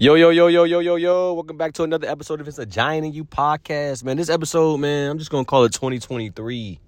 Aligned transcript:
Yo, 0.00 0.14
yo, 0.14 0.30
yo, 0.30 0.46
yo, 0.46 0.62
yo, 0.62 0.78
yo, 0.78 0.94
yo. 0.94 1.32
Welcome 1.32 1.56
back 1.56 1.72
to 1.72 1.82
another 1.82 2.06
episode 2.06 2.40
of 2.40 2.46
It's 2.46 2.60
a 2.60 2.64
Giant 2.64 3.04
in 3.04 3.12
You 3.12 3.24
podcast, 3.24 4.04
man. 4.04 4.16
This 4.16 4.28
episode, 4.28 4.76
man, 4.76 5.10
I'm 5.10 5.18
just 5.18 5.28
going 5.28 5.44
to 5.44 5.48
call 5.48 5.64
it 5.64 5.72
2023. 5.72 6.78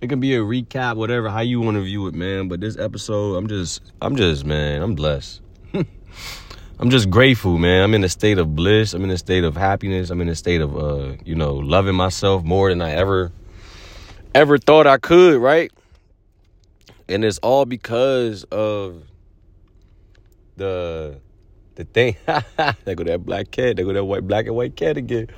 It 0.00 0.08
can 0.08 0.20
be 0.20 0.34
a 0.34 0.38
recap, 0.38 0.96
whatever, 0.96 1.28
how 1.28 1.40
you 1.40 1.60
want 1.60 1.76
to 1.76 1.82
view 1.82 2.06
it, 2.06 2.14
man. 2.14 2.48
But 2.48 2.62
this 2.62 2.78
episode, 2.78 3.36
I'm 3.36 3.46
just, 3.46 3.82
I'm 4.00 4.16
just, 4.16 4.46
man, 4.46 4.80
I'm 4.80 4.94
blessed. 4.94 5.42
I'm 6.78 6.88
just 6.88 7.10
grateful, 7.10 7.58
man. 7.58 7.82
I'm 7.82 7.92
in 7.92 8.04
a 8.04 8.08
state 8.08 8.38
of 8.38 8.56
bliss. 8.56 8.94
I'm 8.94 9.04
in 9.04 9.10
a 9.10 9.18
state 9.18 9.44
of 9.44 9.54
happiness. 9.54 10.08
I'm 10.08 10.22
in 10.22 10.30
a 10.30 10.34
state 10.34 10.62
of, 10.62 10.74
uh, 10.74 11.16
you 11.22 11.34
know, 11.34 11.56
loving 11.56 11.94
myself 11.94 12.42
more 12.42 12.70
than 12.70 12.80
I 12.80 12.92
ever, 12.92 13.32
ever 14.34 14.56
thought 14.56 14.86
I 14.86 14.96
could, 14.96 15.42
right? 15.42 15.70
And 17.06 17.22
it's 17.22 17.36
all 17.42 17.66
because 17.66 18.44
of 18.44 19.04
the 20.56 21.20
the 21.80 21.84
thing, 21.84 22.16
there 22.84 22.94
go 22.94 23.04
that 23.04 23.24
black 23.24 23.50
cat, 23.50 23.76
there 23.76 23.84
go 23.84 23.92
that 23.92 24.04
white 24.04 24.26
black 24.26 24.46
and 24.46 24.54
white 24.54 24.76
cat 24.76 24.96
again. 24.96 25.28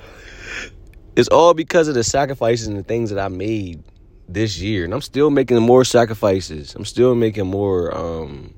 It's 1.15 1.29
all 1.29 1.53
because 1.53 1.87
of 1.87 1.95
the 1.95 2.03
sacrifices 2.03 2.67
and 2.67 2.77
the 2.77 2.83
things 2.83 3.09
that 3.09 3.19
I 3.19 3.27
made 3.27 3.83
this 4.27 4.59
year, 4.59 4.83
and 4.83 4.93
I'm 4.93 5.01
still 5.01 5.29
making 5.29 5.61
more 5.61 5.83
sacrifices. 5.83 6.75
I'm 6.75 6.85
still 6.85 7.15
making 7.15 7.47
more. 7.47 7.95
Um, 7.95 8.53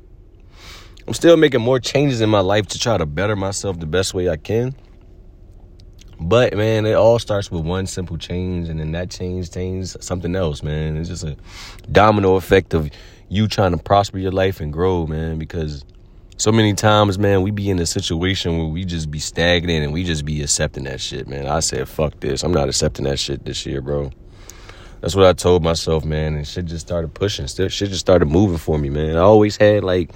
I'm 1.07 1.13
still 1.13 1.37
making 1.37 1.61
more 1.61 1.79
changes 1.79 2.21
in 2.21 2.29
my 2.29 2.39
life 2.39 2.67
to 2.67 2.79
try 2.79 2.97
to 2.97 3.05
better 3.05 3.35
myself 3.35 3.79
the 3.79 3.85
best 3.85 4.13
way 4.13 4.29
I 4.29 4.37
can. 4.37 4.75
But 6.19 6.55
man, 6.55 6.85
it 6.85 6.93
all 6.93 7.19
starts 7.19 7.51
with 7.51 7.63
one 7.63 7.87
simple 7.87 8.17
change, 8.17 8.69
and 8.69 8.79
then 8.79 8.91
that 8.93 9.09
change 9.11 9.51
changes 9.51 9.97
something 9.99 10.35
else, 10.35 10.63
man. 10.63 10.97
It's 10.97 11.09
just 11.09 11.23
a 11.23 11.37
domino 11.91 12.35
effect 12.35 12.73
of 12.73 12.89
you 13.27 13.47
trying 13.47 13.71
to 13.71 13.77
prosper 13.77 14.17
your 14.17 14.31
life 14.31 14.61
and 14.61 14.71
grow, 14.71 15.05
man. 15.05 15.37
Because 15.37 15.83
so 16.37 16.51
many 16.51 16.73
times, 16.73 17.17
man, 17.17 17.43
we 17.43 17.51
be 17.51 17.69
in 17.69 17.79
a 17.79 17.85
situation 17.85 18.57
where 18.57 18.67
we 18.67 18.83
just 18.83 19.09
be 19.09 19.19
stagnant 19.19 19.85
and 19.85 19.93
we 19.93 20.03
just 20.03 20.25
be 20.25 20.41
accepting 20.41 20.83
that 20.83 20.99
shit, 20.99 21.27
man. 21.27 21.47
I 21.47 21.61
said, 21.61 21.87
fuck 21.87 22.19
this. 22.19 22.43
I'm 22.43 22.51
not 22.51 22.67
accepting 22.67 23.05
that 23.05 23.19
shit 23.19 23.45
this 23.45 23.65
year, 23.65 23.81
bro. 23.81 24.11
That's 24.99 25.15
what 25.15 25.25
I 25.25 25.33
told 25.33 25.63
myself, 25.63 26.03
man. 26.03 26.35
And 26.35 26.45
shit 26.45 26.65
just 26.65 26.85
started 26.85 27.13
pushing. 27.13 27.47
Shit 27.47 27.69
just 27.69 27.99
started 27.99 28.25
moving 28.25 28.57
for 28.57 28.77
me, 28.77 28.89
man. 28.89 29.15
I 29.15 29.21
always 29.21 29.55
had 29.55 29.83
like, 29.85 30.11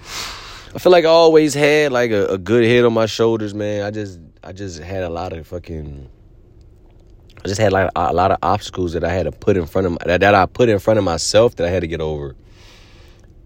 I 0.75 0.79
feel 0.79 0.91
like 0.91 1.05
I 1.05 1.09
always 1.09 1.53
had 1.53 1.93
like 1.93 2.11
a, 2.11 2.27
a 2.27 2.37
good 2.37 2.65
head 2.65 2.83
on 2.83 2.93
my 2.93 3.05
shoulders, 3.05 3.53
man. 3.53 3.85
I 3.85 3.91
just, 3.91 4.19
I 4.43 4.51
just 4.51 4.79
had 4.81 5.03
a 5.03 5.09
lot 5.09 5.31
of 5.31 5.47
fucking, 5.47 6.09
I 7.43 7.47
just 7.47 7.61
had 7.61 7.71
like 7.71 7.91
a 7.95 8.13
lot 8.13 8.31
of 8.31 8.39
obstacles 8.43 8.91
that 8.93 9.05
I 9.05 9.09
had 9.09 9.23
to 9.23 9.31
put 9.31 9.55
in 9.55 9.67
front 9.67 9.87
of 9.87 9.93
my, 9.93 9.99
that, 10.05 10.19
that 10.19 10.35
I 10.35 10.45
put 10.47 10.67
in 10.67 10.79
front 10.79 10.97
of 10.97 11.05
myself 11.05 11.55
that 11.55 11.67
I 11.67 11.69
had 11.69 11.81
to 11.81 11.87
get 11.87 12.01
over. 12.01 12.35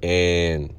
And 0.01 0.73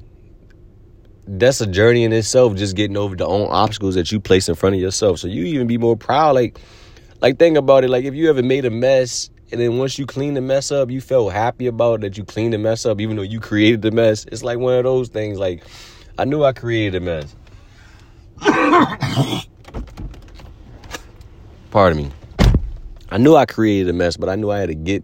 that's 1.27 1.59
a 1.61 1.67
journey 1.67 2.03
in 2.03 2.13
itself 2.13 2.55
just 2.55 2.75
getting 2.75 2.97
over 2.97 3.15
the 3.15 3.25
own 3.25 3.47
obstacles 3.49 3.95
that 3.95 4.11
you 4.11 4.19
place 4.19 4.47
in 4.47 4.55
front 4.55 4.75
of 4.75 4.81
yourself. 4.81 5.19
So 5.19 5.27
you 5.27 5.45
even 5.45 5.67
be 5.67 5.77
more 5.77 5.97
proud 5.97 6.35
like 6.35 6.59
like 7.21 7.39
think 7.39 7.57
about 7.57 7.83
it. 7.83 7.89
Like 7.89 8.05
if 8.05 8.13
you 8.13 8.29
ever 8.29 8.43
made 8.43 8.65
a 8.65 8.69
mess 8.69 9.29
and 9.51 9.59
then 9.59 9.77
once 9.77 9.97
you 9.97 10.05
clean 10.05 10.35
the 10.35 10.41
mess 10.41 10.71
up 10.71 10.91
you 10.91 11.01
felt 11.01 11.33
happy 11.33 11.67
about 11.67 12.01
that 12.01 12.17
you 12.17 12.23
cleaned 12.23 12.53
the 12.53 12.57
mess 12.57 12.85
up 12.85 12.99
even 13.01 13.15
though 13.15 13.23
you 13.23 13.39
created 13.39 13.81
the 13.81 13.91
mess. 13.91 14.25
It's 14.31 14.43
like 14.43 14.59
one 14.59 14.75
of 14.75 14.83
those 14.83 15.09
things 15.09 15.39
like 15.39 15.63
i 16.17 16.25
knew 16.25 16.43
i 16.43 16.53
created 16.53 16.95
a 16.95 16.99
mess. 16.99 17.35
Pardon 21.71 21.97
me. 21.97 22.11
I 23.09 23.17
knew 23.17 23.35
i 23.35 23.45
created 23.45 23.89
a 23.89 23.93
mess 23.93 24.17
but 24.17 24.29
i 24.29 24.35
knew 24.35 24.51
i 24.51 24.59
had 24.59 24.69
to 24.69 24.75
get 24.75 25.03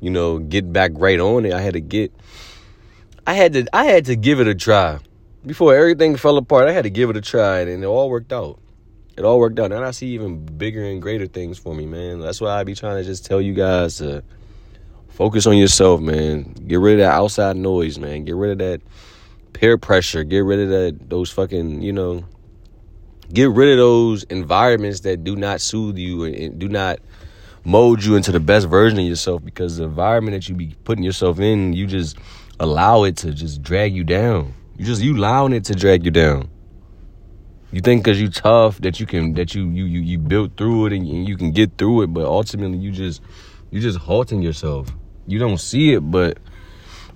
you 0.00 0.10
know 0.10 0.38
get 0.38 0.72
back 0.72 0.90
right 0.94 1.20
on 1.20 1.46
it. 1.46 1.52
I 1.52 1.60
had 1.60 1.74
to 1.74 1.80
get 1.80 2.12
i 3.26 3.34
had 3.34 3.52
to 3.52 3.66
i 3.72 3.84
had 3.84 4.06
to 4.06 4.16
give 4.16 4.40
it 4.40 4.48
a 4.48 4.54
try 4.54 4.98
before 5.44 5.74
everything 5.74 6.16
fell 6.16 6.36
apart, 6.36 6.68
I 6.68 6.72
had 6.72 6.84
to 6.84 6.90
give 6.90 7.10
it 7.10 7.16
a 7.16 7.20
try, 7.20 7.60
and 7.60 7.82
it 7.82 7.86
all 7.86 8.10
worked 8.10 8.32
out. 8.32 8.58
It 9.16 9.24
all 9.24 9.38
worked 9.38 9.58
out, 9.58 9.72
and 9.72 9.84
I 9.84 9.90
see 9.90 10.08
even 10.08 10.44
bigger 10.44 10.84
and 10.84 11.00
greater 11.00 11.26
things 11.26 11.58
for 11.58 11.74
me, 11.74 11.86
man. 11.86 12.20
That's 12.20 12.40
why 12.40 12.58
I 12.58 12.64
be 12.64 12.74
trying 12.74 12.96
to 12.96 13.04
just 13.04 13.26
tell 13.26 13.40
you 13.40 13.54
guys 13.54 13.98
to 13.98 14.22
focus 15.08 15.46
on 15.46 15.56
yourself, 15.56 16.00
man. 16.00 16.54
Get 16.66 16.80
rid 16.80 16.94
of 16.94 17.00
that 17.00 17.14
outside 17.14 17.56
noise, 17.56 17.98
man. 17.98 18.24
Get 18.24 18.36
rid 18.36 18.52
of 18.52 18.58
that 18.58 18.80
peer 19.52 19.76
pressure. 19.76 20.24
Get 20.24 20.40
rid 20.40 20.60
of 20.60 20.68
that 20.70 21.10
those 21.10 21.30
fucking, 21.30 21.82
you 21.82 21.92
know, 21.92 22.24
get 23.32 23.50
rid 23.50 23.72
of 23.72 23.78
those 23.78 24.22
environments 24.24 25.00
that 25.00 25.24
do 25.24 25.36
not 25.36 25.60
soothe 25.60 25.98
you 25.98 26.24
and 26.24 26.58
do 26.58 26.68
not 26.68 27.00
mold 27.64 28.02
you 28.02 28.16
into 28.16 28.32
the 28.32 28.40
best 28.40 28.68
version 28.68 28.98
of 28.98 29.04
yourself 29.04 29.44
because 29.44 29.76
the 29.76 29.84
environment 29.84 30.34
that 30.34 30.48
you 30.48 30.54
be 30.54 30.74
putting 30.84 31.04
yourself 31.04 31.38
in, 31.40 31.72
you 31.72 31.86
just 31.86 32.16
allow 32.58 33.04
it 33.04 33.16
to 33.18 33.32
just 33.32 33.62
drag 33.62 33.94
you 33.94 34.04
down. 34.04 34.54
You 34.80 34.86
just 34.86 35.02
you 35.02 35.14
allowing 35.14 35.52
it 35.52 35.64
to 35.66 35.74
drag 35.74 36.06
you 36.06 36.10
down. 36.10 36.48
You 37.70 37.82
think 37.82 38.02
because 38.02 38.18
you 38.18 38.30
tough 38.30 38.80
that 38.80 38.98
you 38.98 39.04
can 39.04 39.34
that 39.34 39.54
you 39.54 39.68
you 39.68 39.84
you 39.84 40.00
you 40.00 40.16
built 40.16 40.56
through 40.56 40.86
it 40.86 40.94
and 40.94 41.28
you 41.28 41.36
can 41.36 41.52
get 41.52 41.76
through 41.76 42.04
it, 42.04 42.06
but 42.06 42.24
ultimately 42.24 42.78
you 42.78 42.90
just 42.90 43.20
you 43.70 43.78
just 43.82 43.98
halting 43.98 44.40
yourself. 44.40 44.88
You 45.26 45.38
don't 45.38 45.58
see 45.58 45.92
it, 45.92 46.00
but 46.00 46.38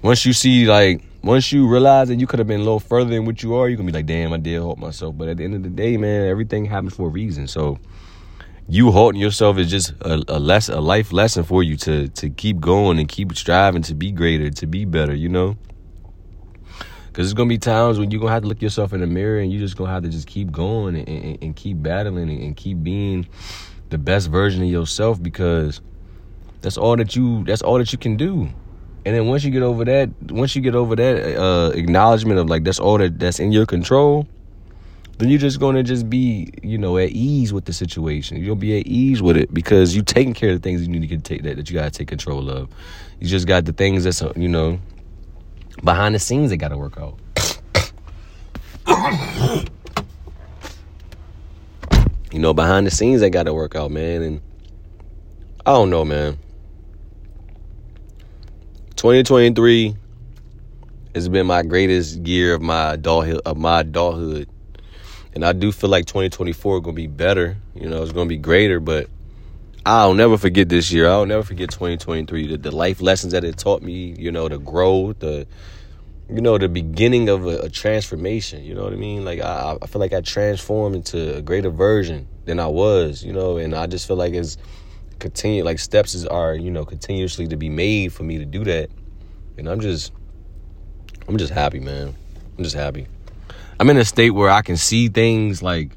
once 0.02 0.26
you 0.26 0.34
see 0.34 0.66
like 0.66 1.02
once 1.22 1.52
you 1.52 1.66
realize 1.66 2.08
that 2.08 2.20
you 2.20 2.26
could 2.26 2.38
have 2.38 2.46
been 2.46 2.60
a 2.60 2.64
little 2.64 2.80
further 2.80 3.08
than 3.08 3.24
what 3.24 3.42
you 3.42 3.54
are, 3.54 3.66
you 3.66 3.78
can 3.78 3.86
be 3.86 3.92
like, 3.92 4.04
damn, 4.04 4.34
I 4.34 4.36
did 4.36 4.60
halt 4.60 4.76
myself. 4.76 5.16
But 5.16 5.28
at 5.28 5.38
the 5.38 5.44
end 5.44 5.54
of 5.54 5.62
the 5.62 5.70
day, 5.70 5.96
man, 5.96 6.28
everything 6.28 6.66
happens 6.66 6.94
for 6.94 7.06
a 7.06 7.10
reason. 7.10 7.46
So 7.46 7.78
you 8.68 8.92
halting 8.92 9.22
yourself 9.22 9.56
is 9.56 9.70
just 9.70 9.92
a, 10.02 10.22
a 10.28 10.38
less 10.38 10.68
a 10.68 10.82
life 10.82 11.14
lesson 11.14 11.44
for 11.44 11.62
you 11.62 11.78
to 11.78 12.08
to 12.08 12.28
keep 12.28 12.60
going 12.60 12.98
and 12.98 13.08
keep 13.08 13.34
striving 13.34 13.80
to 13.84 13.94
be 13.94 14.12
greater, 14.12 14.50
to 14.50 14.66
be 14.66 14.84
better. 14.84 15.14
You 15.14 15.30
know. 15.30 15.56
Cause 17.14 17.26
there's 17.26 17.34
gonna 17.34 17.48
be 17.48 17.58
times 17.58 18.00
when 18.00 18.10
you're 18.10 18.20
gonna 18.20 18.32
have 18.32 18.42
to 18.42 18.48
look 18.48 18.60
yourself 18.60 18.92
in 18.92 19.00
the 19.00 19.06
mirror 19.06 19.38
and 19.38 19.52
you're 19.52 19.60
just 19.60 19.76
gonna 19.76 19.92
have 19.92 20.02
to 20.02 20.08
just 20.08 20.26
keep 20.26 20.50
going 20.50 20.96
and, 20.96 21.08
and, 21.08 21.38
and 21.42 21.54
keep 21.54 21.80
battling 21.80 22.28
and, 22.28 22.42
and 22.42 22.56
keep 22.56 22.82
being 22.82 23.28
the 23.90 23.98
best 23.98 24.28
version 24.28 24.64
of 24.64 24.68
yourself 24.68 25.22
because 25.22 25.80
that's 26.60 26.76
all 26.76 26.96
that 26.96 27.14
you 27.14 27.44
that's 27.44 27.62
all 27.62 27.78
that 27.78 27.92
you 27.92 27.98
can 27.98 28.16
do. 28.16 28.48
And 29.06 29.14
then 29.14 29.28
once 29.28 29.44
you 29.44 29.52
get 29.52 29.62
over 29.62 29.84
that, 29.84 30.10
once 30.22 30.56
you 30.56 30.62
get 30.62 30.74
over 30.74 30.96
that 30.96 31.40
uh, 31.40 31.70
acknowledgement 31.76 32.40
of 32.40 32.50
like 32.50 32.64
that's 32.64 32.80
all 32.80 32.98
that 32.98 33.20
that's 33.20 33.38
in 33.38 33.52
your 33.52 33.64
control, 33.64 34.26
then 35.18 35.28
you're 35.28 35.38
just 35.38 35.60
gonna 35.60 35.84
just 35.84 36.10
be, 36.10 36.50
you 36.64 36.78
know, 36.78 36.98
at 36.98 37.10
ease 37.10 37.52
with 37.52 37.66
the 37.66 37.72
situation. 37.72 38.42
You'll 38.42 38.56
be 38.56 38.80
at 38.80 38.88
ease 38.88 39.22
with 39.22 39.36
it 39.36 39.54
because 39.54 39.94
you're 39.94 40.04
taking 40.04 40.34
care 40.34 40.50
of 40.50 40.60
the 40.60 40.62
things 40.68 40.82
you 40.82 40.88
need 40.88 41.08
to 41.08 41.18
take 41.18 41.44
that, 41.44 41.58
that 41.58 41.70
you 41.70 41.74
gotta 41.74 41.92
take 41.92 42.08
control 42.08 42.50
of. 42.50 42.68
You 43.20 43.28
just 43.28 43.46
got 43.46 43.66
the 43.66 43.72
things 43.72 44.02
that's 44.02 44.20
you 44.34 44.48
know 44.48 44.80
behind 45.84 46.14
the 46.14 46.18
scenes 46.18 46.50
they 46.50 46.56
got 46.56 46.68
to 46.68 46.78
work 46.78 46.98
out. 46.98 47.18
you 52.32 52.38
know, 52.38 52.54
behind 52.54 52.86
the 52.86 52.90
scenes 52.90 53.20
they 53.20 53.30
got 53.30 53.44
to 53.44 53.54
work 53.54 53.76
out, 53.76 53.90
man. 53.90 54.22
And 54.22 54.40
I 55.66 55.72
don't 55.72 55.90
know, 55.90 56.04
man. 56.04 56.38
2023 58.96 59.94
has 61.14 61.28
been 61.28 61.46
my 61.46 61.62
greatest 61.62 62.26
year 62.26 62.54
of 62.54 62.62
my 62.62 62.94
adulthood, 62.94 63.42
of 63.44 63.56
my 63.56 63.80
adulthood. 63.80 64.48
And 65.34 65.44
I 65.44 65.52
do 65.52 65.70
feel 65.72 65.90
like 65.90 66.06
2024 66.06 66.80
going 66.80 66.94
to 66.94 66.96
be 66.96 67.06
better. 67.06 67.56
You 67.74 67.88
know, 67.88 68.02
it's 68.02 68.12
going 68.12 68.28
to 68.28 68.32
be 68.32 68.38
greater, 68.38 68.80
but 68.80 69.08
I'll 69.86 70.14
never 70.14 70.38
forget 70.38 70.70
this 70.70 70.90
year. 70.90 71.08
I'll 71.08 71.26
never 71.26 71.42
forget 71.42 71.70
2023. 71.70 72.46
The, 72.46 72.56
the 72.56 72.70
life 72.70 73.02
lessons 73.02 73.32
that 73.32 73.44
it 73.44 73.58
taught 73.58 73.82
me, 73.82 74.14
you 74.18 74.32
know, 74.32 74.48
the 74.48 74.58
growth, 74.58 75.18
the 75.18 75.46
you 76.30 76.40
know, 76.40 76.56
the 76.56 76.70
beginning 76.70 77.28
of 77.28 77.44
a, 77.44 77.58
a, 77.58 77.68
transformation. 77.68 78.64
You 78.64 78.74
know 78.74 78.84
what 78.84 78.94
I 78.94 78.96
mean? 78.96 79.26
Like 79.26 79.40
I, 79.42 79.76
I 79.82 79.86
feel 79.86 80.00
like 80.00 80.14
I 80.14 80.22
transformed 80.22 80.96
into 80.96 81.36
a 81.36 81.42
greater 81.42 81.68
version 81.68 82.26
than 82.46 82.58
I 82.58 82.66
was. 82.66 83.22
You 83.22 83.34
know, 83.34 83.58
and 83.58 83.74
I 83.74 83.86
just 83.86 84.06
feel 84.06 84.16
like 84.16 84.32
it's 84.32 84.56
continue 85.18 85.64
like 85.64 85.78
steps 85.78 86.14
is, 86.14 86.26
are 86.26 86.54
you 86.54 86.70
know 86.70 86.84
continuously 86.84 87.46
to 87.48 87.56
be 87.56 87.68
made 87.68 88.12
for 88.12 88.22
me 88.22 88.38
to 88.38 88.46
do 88.46 88.64
that. 88.64 88.88
And 89.58 89.68
I'm 89.68 89.80
just, 89.80 90.12
I'm 91.28 91.36
just 91.36 91.52
happy, 91.52 91.80
man. 91.80 92.14
I'm 92.56 92.64
just 92.64 92.74
happy. 92.74 93.06
I'm 93.78 93.90
in 93.90 93.98
a 93.98 94.04
state 94.04 94.30
where 94.30 94.50
I 94.50 94.62
can 94.62 94.78
see 94.78 95.08
things 95.08 95.62
like 95.62 95.90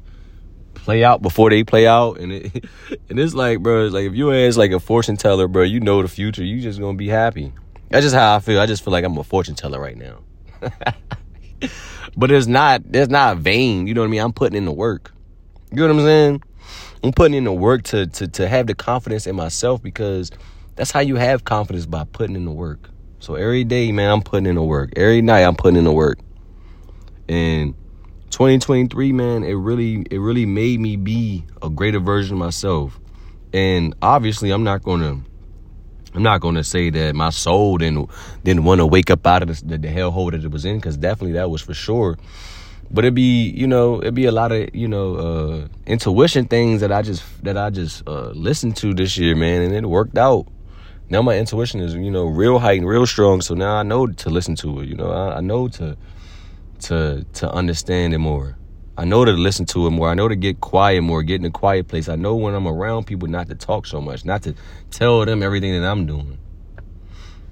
play 0.88 1.04
out 1.04 1.20
before 1.20 1.50
they 1.50 1.62
play 1.64 1.86
out, 1.86 2.18
and 2.18 2.32
it 2.32 2.64
and 3.10 3.20
it's 3.20 3.34
like, 3.34 3.60
bro, 3.60 3.84
it's 3.84 3.92
like 3.92 4.06
if 4.06 4.14
you 4.14 4.32
ask 4.32 4.56
like 4.56 4.70
a 4.70 4.80
fortune 4.80 5.18
teller, 5.18 5.46
bro, 5.46 5.62
you 5.62 5.80
know 5.80 6.00
the 6.00 6.08
future. 6.08 6.42
You 6.42 6.62
just 6.62 6.80
gonna 6.80 6.96
be 6.96 7.08
happy. 7.08 7.52
That's 7.90 8.04
just 8.04 8.14
how 8.14 8.36
I 8.36 8.38
feel. 8.40 8.58
I 8.58 8.64
just 8.64 8.82
feel 8.82 8.92
like 8.92 9.04
I'm 9.04 9.18
a 9.18 9.22
fortune 9.22 9.54
teller 9.54 9.78
right 9.78 9.98
now. 9.98 10.20
but 12.16 12.30
it's 12.30 12.46
not 12.46 12.80
it's 12.90 13.10
not 13.10 13.36
vain. 13.36 13.86
You 13.86 13.92
know 13.92 14.00
what 14.00 14.06
I 14.06 14.10
mean? 14.10 14.22
I'm 14.22 14.32
putting 14.32 14.56
in 14.56 14.64
the 14.64 14.72
work. 14.72 15.12
You 15.70 15.76
know 15.76 15.88
what 15.88 16.00
I'm 16.00 16.06
saying? 16.06 16.42
I'm 17.04 17.12
putting 17.12 17.34
in 17.34 17.44
the 17.44 17.52
work 17.52 17.82
to 17.84 18.06
to 18.06 18.26
to 18.26 18.48
have 18.48 18.66
the 18.66 18.74
confidence 18.74 19.26
in 19.26 19.36
myself 19.36 19.82
because 19.82 20.30
that's 20.74 20.90
how 20.90 21.00
you 21.00 21.16
have 21.16 21.44
confidence 21.44 21.84
by 21.84 22.04
putting 22.04 22.34
in 22.34 22.46
the 22.46 22.50
work. 22.50 22.88
So 23.18 23.34
every 23.34 23.64
day, 23.64 23.92
man, 23.92 24.10
I'm 24.10 24.22
putting 24.22 24.46
in 24.46 24.54
the 24.54 24.62
work. 24.62 24.94
Every 24.96 25.20
night 25.20 25.42
I'm 25.42 25.54
putting 25.54 25.76
in 25.76 25.84
the 25.84 25.92
work. 25.92 26.18
And 27.28 27.74
2023, 28.30 29.12
man, 29.12 29.44
it 29.44 29.54
really 29.54 30.04
it 30.10 30.18
really 30.18 30.46
made 30.46 30.80
me 30.80 30.96
be 30.96 31.44
a 31.62 31.70
greater 31.70 32.00
version 32.00 32.34
of 32.34 32.38
myself. 32.38 32.98
And 33.52 33.94
obviously, 34.02 34.50
I'm 34.50 34.64
not 34.64 34.84
to 34.84 35.22
I'm 36.14 36.22
not 36.22 36.40
gonna 36.40 36.64
say 36.64 36.90
that 36.90 37.14
my 37.14 37.30
soul 37.30 37.78
didn't 37.78 38.10
didn't 38.44 38.64
want 38.64 38.80
to 38.80 38.86
wake 38.86 39.10
up 39.10 39.26
out 39.26 39.42
of 39.42 39.48
the, 39.48 39.66
the, 39.66 39.78
the 39.78 39.88
hellhole 39.88 40.30
that 40.32 40.44
it 40.44 40.50
was 40.50 40.64
in, 40.64 40.76
because 40.76 40.96
definitely 40.96 41.32
that 41.34 41.50
was 41.50 41.62
for 41.62 41.74
sure. 41.74 42.18
but 42.90 43.04
it'd 43.04 43.14
be 43.14 43.50
you 43.50 43.66
know 43.66 44.00
it'd 44.00 44.14
be 44.14 44.26
a 44.26 44.32
lot 44.32 44.52
of 44.52 44.74
you 44.74 44.88
know 44.88 45.16
uh 45.16 45.68
intuition 45.86 46.46
things 46.46 46.80
that 46.80 46.92
i 46.92 47.02
just 47.02 47.22
that 47.44 47.56
i 47.56 47.70
just 47.70 48.06
uh 48.08 48.30
listened 48.30 48.76
to 48.76 48.94
this 48.94 49.18
year 49.18 49.36
man 49.36 49.62
and 49.62 49.74
it 49.74 49.86
worked 49.86 50.16
out 50.18 50.46
now 51.10 51.22
my 51.22 51.36
intuition 51.38 51.80
is 51.80 51.94
you 51.94 52.10
know 52.10 52.26
real 52.26 52.58
heightened 52.58 52.88
real 52.88 53.06
strong 53.06 53.40
so 53.40 53.54
now 53.54 53.76
i 53.76 53.82
know 53.82 54.06
to 54.06 54.30
listen 54.30 54.54
to 54.56 54.80
it 54.80 54.88
you 54.88 54.94
know 54.94 55.10
i, 55.10 55.36
I 55.36 55.40
know 55.40 55.68
to 55.68 55.96
to 56.80 57.24
to 57.32 57.50
understand 57.50 58.14
it 58.14 58.18
more 58.18 58.56
i 58.96 59.04
know 59.04 59.24
to 59.24 59.32
listen 59.32 59.66
to 59.66 59.86
it 59.86 59.90
more 59.90 60.08
i 60.08 60.14
know 60.14 60.28
to 60.28 60.36
get 60.36 60.60
quiet 60.60 61.02
more 61.02 61.22
get 61.22 61.40
in 61.40 61.46
a 61.46 61.50
quiet 61.50 61.88
place 61.88 62.08
i 62.08 62.16
know 62.16 62.34
when 62.34 62.54
i'm 62.54 62.66
around 62.66 63.06
people 63.06 63.28
not 63.28 63.48
to 63.48 63.54
talk 63.54 63.86
so 63.86 64.00
much 64.00 64.24
not 64.24 64.42
to 64.42 64.54
tell 64.90 65.24
them 65.24 65.42
everything 65.42 65.72
that 65.72 65.86
i'm 65.86 66.06
doing 66.06 66.38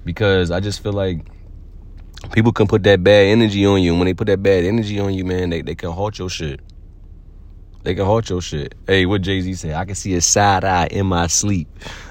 because 0.05 0.51
i 0.51 0.59
just 0.59 0.81
feel 0.81 0.93
like 0.93 1.25
people 2.31 2.51
can 2.51 2.67
put 2.67 2.83
that 2.83 3.03
bad 3.03 3.27
energy 3.27 3.65
on 3.65 3.81
you. 3.81 3.91
And 3.91 3.99
when 3.99 4.07
they 4.07 4.13
put 4.13 4.27
that 4.27 4.41
bad 4.41 4.65
energy 4.65 4.99
on 4.99 5.13
you, 5.13 5.25
man, 5.25 5.49
they, 5.49 5.61
they 5.61 5.75
can 5.75 5.91
halt 5.91 6.19
your 6.19 6.29
shit. 6.29 6.59
They 7.87 7.95
can 7.95 8.03
halt 8.03 8.29
your 8.29 8.41
shit. 8.41 8.75
Hey, 8.85 9.05
what 9.05 9.21
Jay 9.21 9.39
Z 9.39 9.53
say? 9.53 9.73
I 9.73 9.85
can 9.85 9.95
see 9.95 10.13
a 10.15 10.19
side 10.19 10.65
eye 10.65 10.87
in 10.87 11.05
my 11.05 11.27
sleep. 11.27 11.69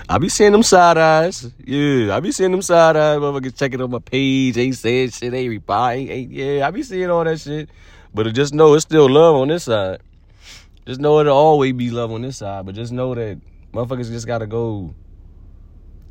I 0.08 0.16
be 0.16 0.30
seeing 0.30 0.52
them 0.52 0.62
side 0.62 0.96
eyes. 0.96 1.52
Yeah, 1.62 2.16
I 2.16 2.20
be 2.20 2.32
seeing 2.32 2.50
them 2.50 2.62
side 2.62 2.96
eyes. 2.96 3.18
Motherfuckers 3.18 3.58
checking 3.58 3.82
on 3.82 3.90
my 3.90 3.98
page, 3.98 4.56
ain't 4.56 4.74
saying 4.74 5.10
shit, 5.10 5.34
ain't 5.34 5.50
replying. 5.50 6.08
Ain't, 6.08 6.32
yeah, 6.32 6.66
I 6.66 6.70
be 6.70 6.82
seeing 6.82 7.10
all 7.10 7.24
that 7.24 7.38
shit. 7.40 7.68
But 8.14 8.32
just 8.32 8.54
know 8.54 8.72
it's 8.72 8.84
still 8.84 9.06
love 9.06 9.36
on 9.36 9.48
this 9.48 9.64
side. 9.64 10.00
Just 10.86 10.98
know 10.98 11.20
it'll 11.20 11.36
always 11.36 11.74
be 11.74 11.90
love 11.90 12.10
on 12.10 12.22
this 12.22 12.38
side. 12.38 12.64
But 12.64 12.74
just 12.74 12.90
know 12.90 13.14
that 13.14 13.38
motherfuckers 13.74 14.08
just 14.08 14.26
gotta 14.26 14.46
go. 14.46 14.94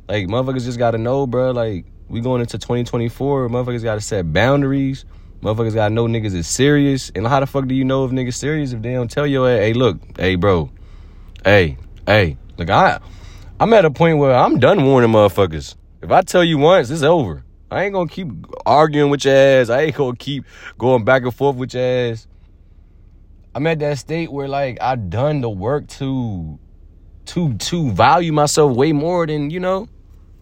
Like, 0.08 0.28
motherfuckers 0.28 0.64
just 0.64 0.78
gotta 0.78 0.98
know, 0.98 1.26
bro. 1.26 1.50
Like, 1.50 1.86
we 2.08 2.20
going 2.20 2.40
into 2.40 2.56
2024. 2.56 3.48
Motherfuckers 3.48 3.82
gotta 3.82 4.00
set 4.00 4.32
boundaries. 4.32 5.04
Motherfuckers 5.46 5.74
gotta 5.74 5.94
know 5.94 6.06
niggas 6.06 6.34
is 6.34 6.48
serious. 6.48 7.12
And 7.14 7.24
how 7.24 7.38
the 7.38 7.46
fuck 7.46 7.68
do 7.68 7.74
you 7.76 7.84
know 7.84 8.04
if 8.04 8.10
niggas 8.10 8.34
serious 8.34 8.72
if 8.72 8.82
they 8.82 8.94
don't 8.94 9.08
tell 9.08 9.28
you, 9.28 9.44
hey, 9.44 9.74
look, 9.74 10.00
hey, 10.18 10.34
bro, 10.34 10.72
hey, 11.44 11.76
hey, 12.04 12.36
look, 12.58 12.68
I, 12.68 12.98
I'm 13.60 13.72
at 13.72 13.84
a 13.84 13.90
point 13.92 14.18
where 14.18 14.34
I'm 14.34 14.58
done 14.58 14.84
warning 14.84 15.12
motherfuckers. 15.12 15.76
If 16.02 16.10
I 16.10 16.22
tell 16.22 16.42
you 16.42 16.58
once, 16.58 16.90
it's 16.90 17.04
over. 17.04 17.44
I 17.70 17.84
ain't 17.84 17.92
gonna 17.92 18.08
keep 18.08 18.26
arguing 18.66 19.08
with 19.08 19.24
your 19.24 19.36
ass. 19.36 19.70
I 19.70 19.82
ain't 19.82 19.94
gonna 19.94 20.16
keep 20.16 20.46
going 20.78 21.04
back 21.04 21.22
and 21.22 21.32
forth 21.32 21.54
with 21.54 21.74
your 21.74 21.84
ass. 21.84 22.26
I'm 23.54 23.68
at 23.68 23.78
that 23.78 23.98
state 23.98 24.32
where 24.32 24.48
like 24.48 24.78
I 24.80 24.96
done 24.96 25.42
the 25.42 25.50
work 25.50 25.86
to 26.00 26.58
to 27.26 27.54
to 27.54 27.92
value 27.92 28.32
myself 28.32 28.76
way 28.76 28.90
more 28.90 29.28
than, 29.28 29.50
you 29.50 29.60
know, 29.60 29.88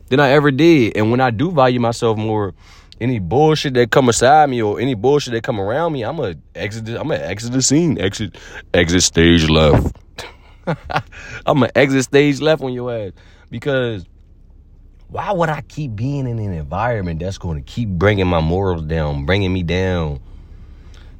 than 0.09 0.19
I 0.19 0.31
ever 0.31 0.51
did. 0.51 0.97
And 0.97 1.11
when 1.11 1.21
I 1.21 1.29
do 1.29 1.51
value 1.51 1.79
myself 1.79 2.17
more, 2.17 2.55
any 3.01 3.19
bullshit 3.19 3.75
that 3.75 3.91
come 3.91 4.09
aside 4.09 4.51
me 4.51 4.63
or 4.63 4.81
any 4.81 4.95
bullshit 4.95 5.33
that 5.33 5.43
come 5.43 5.61
around 5.61 5.93
me, 5.93 6.03
I'm 6.03 6.19
a 6.21 6.35
exit. 6.55 6.89
I'm 6.89 7.09
gonna 7.09 7.17
exit 7.17 7.53
the 7.53 7.63
scene. 7.63 7.99
Exit, 7.99 8.37
exit 8.73 9.03
stage 9.03 9.49
left. 9.49 9.97
I'm 10.67 11.59
gonna 11.59 11.71
exit 11.75 12.05
stage 12.05 12.41
left 12.41 12.63
on 12.63 12.73
your 12.73 12.93
ass 12.95 13.13
because 13.51 14.05
why 15.09 15.33
would 15.33 15.49
I 15.49 15.61
keep 15.63 15.95
being 15.95 16.27
in 16.27 16.39
an 16.39 16.53
environment 16.53 17.21
that's 17.21 17.39
going 17.39 17.63
to 17.63 17.73
keep 17.73 17.89
bringing 17.89 18.27
my 18.27 18.41
morals 18.41 18.83
down, 18.83 19.27
bringing 19.27 19.53
me 19.53 19.63
down? 19.63 20.21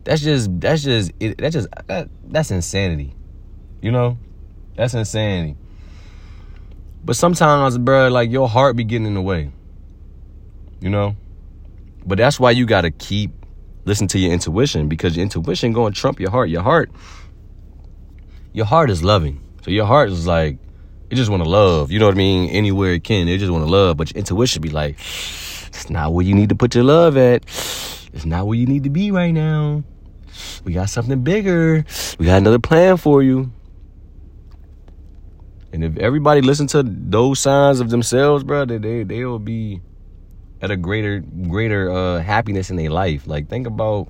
That's 0.05 0.21
just 0.21 0.61
that's 0.61 0.83
just 0.83 1.13
it, 1.21 1.39
that's 1.39 1.55
just 1.55 1.69
that, 1.87 2.09
that's 2.27 2.51
insanity. 2.51 3.15
You 3.81 3.93
know, 3.93 4.19
that's 4.77 4.95
insanity. 4.95 5.57
But 7.05 7.17
sometimes, 7.17 7.79
bro, 7.79 8.09
like 8.09 8.31
your 8.31 8.49
heart 8.49 8.77
be 8.77 8.85
getting 8.85 9.07
in 9.07 9.15
the 9.15 9.23
way. 9.23 9.51
You 10.81 10.91
know? 10.91 11.17
But 12.07 12.19
that's 12.19 12.39
why 12.39 12.51
you 12.51 12.67
gotta 12.67 12.91
keep 12.91 13.33
listen 13.85 14.09
to 14.09 14.19
your 14.19 14.33
intuition 14.33 14.89
because 14.89 15.17
your 15.17 15.23
intuition 15.23 15.73
gonna 15.73 15.95
trump 15.95 16.21
your 16.21 16.31
heart. 16.31 16.49
Your 16.49 16.63
heart, 16.63 16.91
your 18.53 18.67
heart 18.67 18.91
is 18.91 19.03
loving. 19.03 19.43
So 19.63 19.71
your 19.71 19.87
heart 19.87 20.11
is 20.11 20.27
like, 20.27 20.59
it 21.11 21.17
just 21.17 21.31
wanna 21.31 21.45
love. 21.45 21.91
You 21.91 21.99
know 21.99 22.07
what 22.07 22.15
I 22.15 22.19
mean? 22.19 22.51
Anywhere 22.51 22.93
it 22.93 23.05
can, 23.05 23.29
it 23.29 23.39
just 23.39 23.53
wanna 23.53 23.67
love. 23.67 23.97
But 23.97 24.13
your 24.13 24.19
intuition 24.19 24.63
be 24.63 24.71
like, 24.71 24.99
it's 24.99 25.91
not 25.91 26.13
where 26.13 26.25
you 26.25 26.35
need 26.35 26.51
to 26.51 26.55
put 26.55 26.75
your 26.75 26.85
love 26.85 27.17
at. 27.17 27.45
It's 28.13 28.25
not 28.25 28.47
where 28.47 28.57
you 28.57 28.67
need 28.67 28.85
to 28.85 28.91
be 28.91 29.11
right 29.11 29.33
now. 29.33 29.83
We 30.65 30.73
got 30.73 30.89
something 30.89 31.23
bigger. 31.23 31.85
We 32.19 32.27
got 32.27 32.39
another 32.39 32.59
plan 32.59 32.97
for 32.97 33.23
you. 33.23 33.53
And 35.73 35.83
if 35.83 35.97
everybody 35.97 36.41
listen 36.41 36.69
to 36.69 36.85
those 36.85 37.41
signs 37.41 37.81
of 37.81 37.91
themselves, 37.91 38.45
bro, 38.45 38.65
they 38.65 38.79
they 38.79 39.03
they'll 39.03 39.41
be 39.41 39.81
at 40.65 40.71
a 40.71 40.77
greater 40.79 41.21
greater 41.21 41.91
uh, 41.93 42.21
happiness 42.21 42.71
in 42.71 42.77
their 42.77 42.91
life. 42.91 43.27
Like 43.27 43.49
think 43.49 43.67
about 43.67 44.09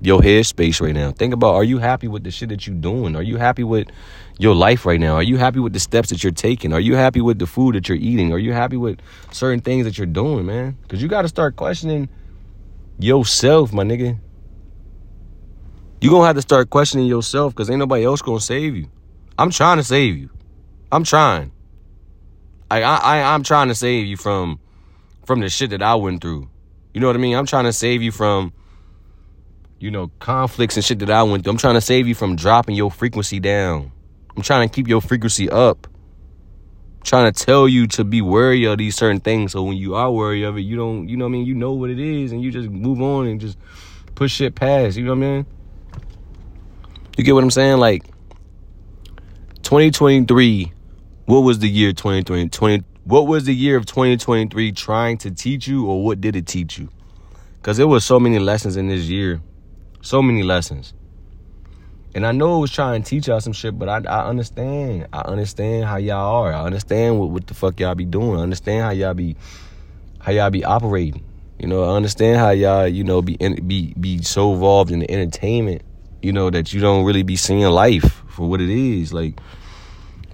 your 0.00 0.20
headspace 0.20 0.80
right 0.80 0.94
now. 0.94 1.10
Think 1.10 1.34
about 1.34 1.56
are 1.56 1.64
you 1.64 1.78
happy 1.78 2.06
with 2.06 2.22
the 2.22 2.30
shit 2.30 2.48
that 2.50 2.64
you're 2.66 2.76
doing? 2.76 3.16
Are 3.16 3.22
you 3.22 3.36
happy 3.36 3.64
with 3.64 3.88
your 4.38 4.54
life 4.54 4.86
right 4.86 5.00
now? 5.00 5.16
Are 5.16 5.22
you 5.22 5.36
happy 5.36 5.58
with 5.58 5.72
the 5.72 5.80
steps 5.80 6.10
that 6.10 6.22
you're 6.22 6.32
taking? 6.32 6.72
Are 6.72 6.80
you 6.80 6.94
happy 6.94 7.20
with 7.20 7.40
the 7.40 7.46
food 7.46 7.74
that 7.74 7.88
you're 7.88 7.98
eating? 7.98 8.32
Are 8.32 8.38
you 8.38 8.52
happy 8.52 8.76
with 8.76 9.00
certain 9.32 9.60
things 9.60 9.84
that 9.84 9.98
you're 9.98 10.06
doing, 10.06 10.46
man? 10.46 10.78
Cause 10.88 11.02
you 11.02 11.08
gotta 11.08 11.28
start 11.28 11.56
questioning 11.56 12.08
yourself, 13.00 13.72
my 13.72 13.82
nigga. 13.82 14.16
you 16.00 16.10
gonna 16.10 16.26
have 16.26 16.36
to 16.36 16.42
start 16.42 16.70
questioning 16.70 17.06
yourself 17.06 17.52
because 17.52 17.68
ain't 17.68 17.80
nobody 17.80 18.04
else 18.04 18.22
gonna 18.22 18.40
save 18.40 18.76
you. 18.76 18.88
I'm 19.36 19.50
trying 19.50 19.78
to 19.78 19.84
save 19.84 20.16
you. 20.16 20.30
I'm 20.92 21.02
trying. 21.02 21.50
I, 22.70 22.82
I 22.82 23.34
I'm 23.34 23.42
trying 23.42 23.68
to 23.68 23.74
save 23.74 24.06
you 24.06 24.16
from 24.16 24.60
from 25.24 25.40
the 25.40 25.48
shit 25.48 25.70
that 25.70 25.82
I 25.82 25.94
went 25.94 26.20
through. 26.20 26.48
You 26.94 27.00
know 27.00 27.06
what 27.06 27.16
I 27.16 27.18
mean? 27.18 27.36
I'm 27.36 27.46
trying 27.46 27.64
to 27.64 27.72
save 27.72 28.02
you 28.02 28.12
from 28.12 28.52
you 29.78 29.90
know 29.90 30.10
conflicts 30.18 30.76
and 30.76 30.84
shit 30.84 30.98
that 31.00 31.10
I 31.10 31.22
went 31.22 31.44
through. 31.44 31.52
I'm 31.52 31.58
trying 31.58 31.74
to 31.74 31.80
save 31.80 32.08
you 32.08 32.14
from 32.14 32.36
dropping 32.36 32.76
your 32.76 32.90
frequency 32.90 33.40
down. 33.40 33.92
I'm 34.36 34.42
trying 34.42 34.68
to 34.68 34.74
keep 34.74 34.88
your 34.88 35.00
frequency 35.00 35.50
up. 35.50 35.86
I'm 35.86 37.02
trying 37.04 37.32
to 37.32 37.44
tell 37.44 37.66
you 37.66 37.86
to 37.88 38.04
be 38.04 38.20
wary 38.20 38.64
of 38.64 38.78
these 38.78 38.94
certain 38.94 39.20
things 39.20 39.52
so 39.52 39.62
when 39.62 39.76
you 39.76 39.94
are 39.94 40.10
wary 40.10 40.42
of 40.42 40.56
it, 40.56 40.62
you 40.62 40.76
don't, 40.76 41.08
you 41.08 41.16
know 41.16 41.24
what 41.24 41.30
I 41.30 41.32
mean, 41.32 41.46
you 41.46 41.54
know 41.54 41.72
what 41.72 41.90
it 41.90 41.98
is 41.98 42.32
and 42.32 42.42
you 42.42 42.50
just 42.50 42.68
move 42.68 43.00
on 43.00 43.26
and 43.26 43.40
just 43.40 43.56
push 44.14 44.34
shit 44.34 44.54
past, 44.54 44.96
you 44.96 45.04
know 45.04 45.14
what 45.14 45.24
I 45.24 45.30
mean? 45.30 45.46
You 47.16 47.24
get 47.24 47.32
what 47.34 47.42
I'm 47.42 47.50
saying? 47.50 47.78
Like 47.78 48.04
2023 49.62 50.72
what 51.26 51.40
was 51.40 51.60
the 51.60 51.68
year 51.68 51.92
2020 51.92 52.48
20, 52.48 52.84
what 53.10 53.26
was 53.26 53.42
the 53.44 53.54
year 53.54 53.76
of 53.76 53.86
2023 53.86 54.70
trying 54.70 55.18
to 55.18 55.32
teach 55.32 55.66
you 55.66 55.84
or 55.84 56.04
what 56.04 56.20
did 56.20 56.36
it 56.36 56.46
teach 56.46 56.78
you? 56.78 56.88
Because 57.56 57.76
there 57.76 57.88
was 57.88 58.04
so 58.04 58.20
many 58.20 58.38
lessons 58.38 58.76
in 58.76 58.86
this 58.86 59.06
year. 59.06 59.42
So 60.00 60.22
many 60.22 60.44
lessons. 60.44 60.94
And 62.14 62.24
i 62.24 62.30
know 62.30 62.58
it 62.58 62.60
was 62.60 62.70
trying 62.70 63.02
to 63.02 63.08
teach 63.08 63.26
y'all 63.26 63.40
some 63.40 63.52
shit 63.52 63.76
but 63.76 63.88
i, 63.88 63.98
I 64.08 64.28
understand. 64.28 65.08
I 65.12 65.22
understand 65.22 65.86
how 65.86 65.96
y'all 65.96 66.44
are. 66.44 66.52
I 66.52 66.62
understand 66.62 67.18
what, 67.18 67.30
what 67.30 67.46
the 67.48 67.54
fuck 67.54 67.80
y'all 67.80 67.96
be 67.96 68.04
doing. 68.04 68.38
I 68.38 68.42
understand 68.42 68.84
how 68.84 68.90
y'all 68.90 69.14
be 69.14 69.36
how 70.20 70.30
y'all 70.30 70.50
be 70.50 70.64
operating. 70.64 71.24
You 71.58 71.66
know 71.66 71.82
i 71.82 71.96
understand 71.96 72.38
how 72.38 72.50
y'all 72.50 72.86
you 72.86 73.02
know 73.02 73.22
be 73.22 73.34
in, 73.34 73.66
be 73.66 73.92
be 73.98 74.22
so 74.22 74.54
involved 74.54 74.92
in 74.92 75.00
the 75.00 75.10
entertainment 75.10 75.82
you 76.22 76.32
know 76.32 76.50
that 76.50 76.72
you 76.72 76.80
don't 76.80 77.04
really 77.04 77.22
be 77.22 77.36
seeing 77.36 77.64
life 77.64 78.22
for 78.28 78.48
what 78.48 78.60
it 78.60 78.70
is. 78.70 79.12
Like 79.12 79.40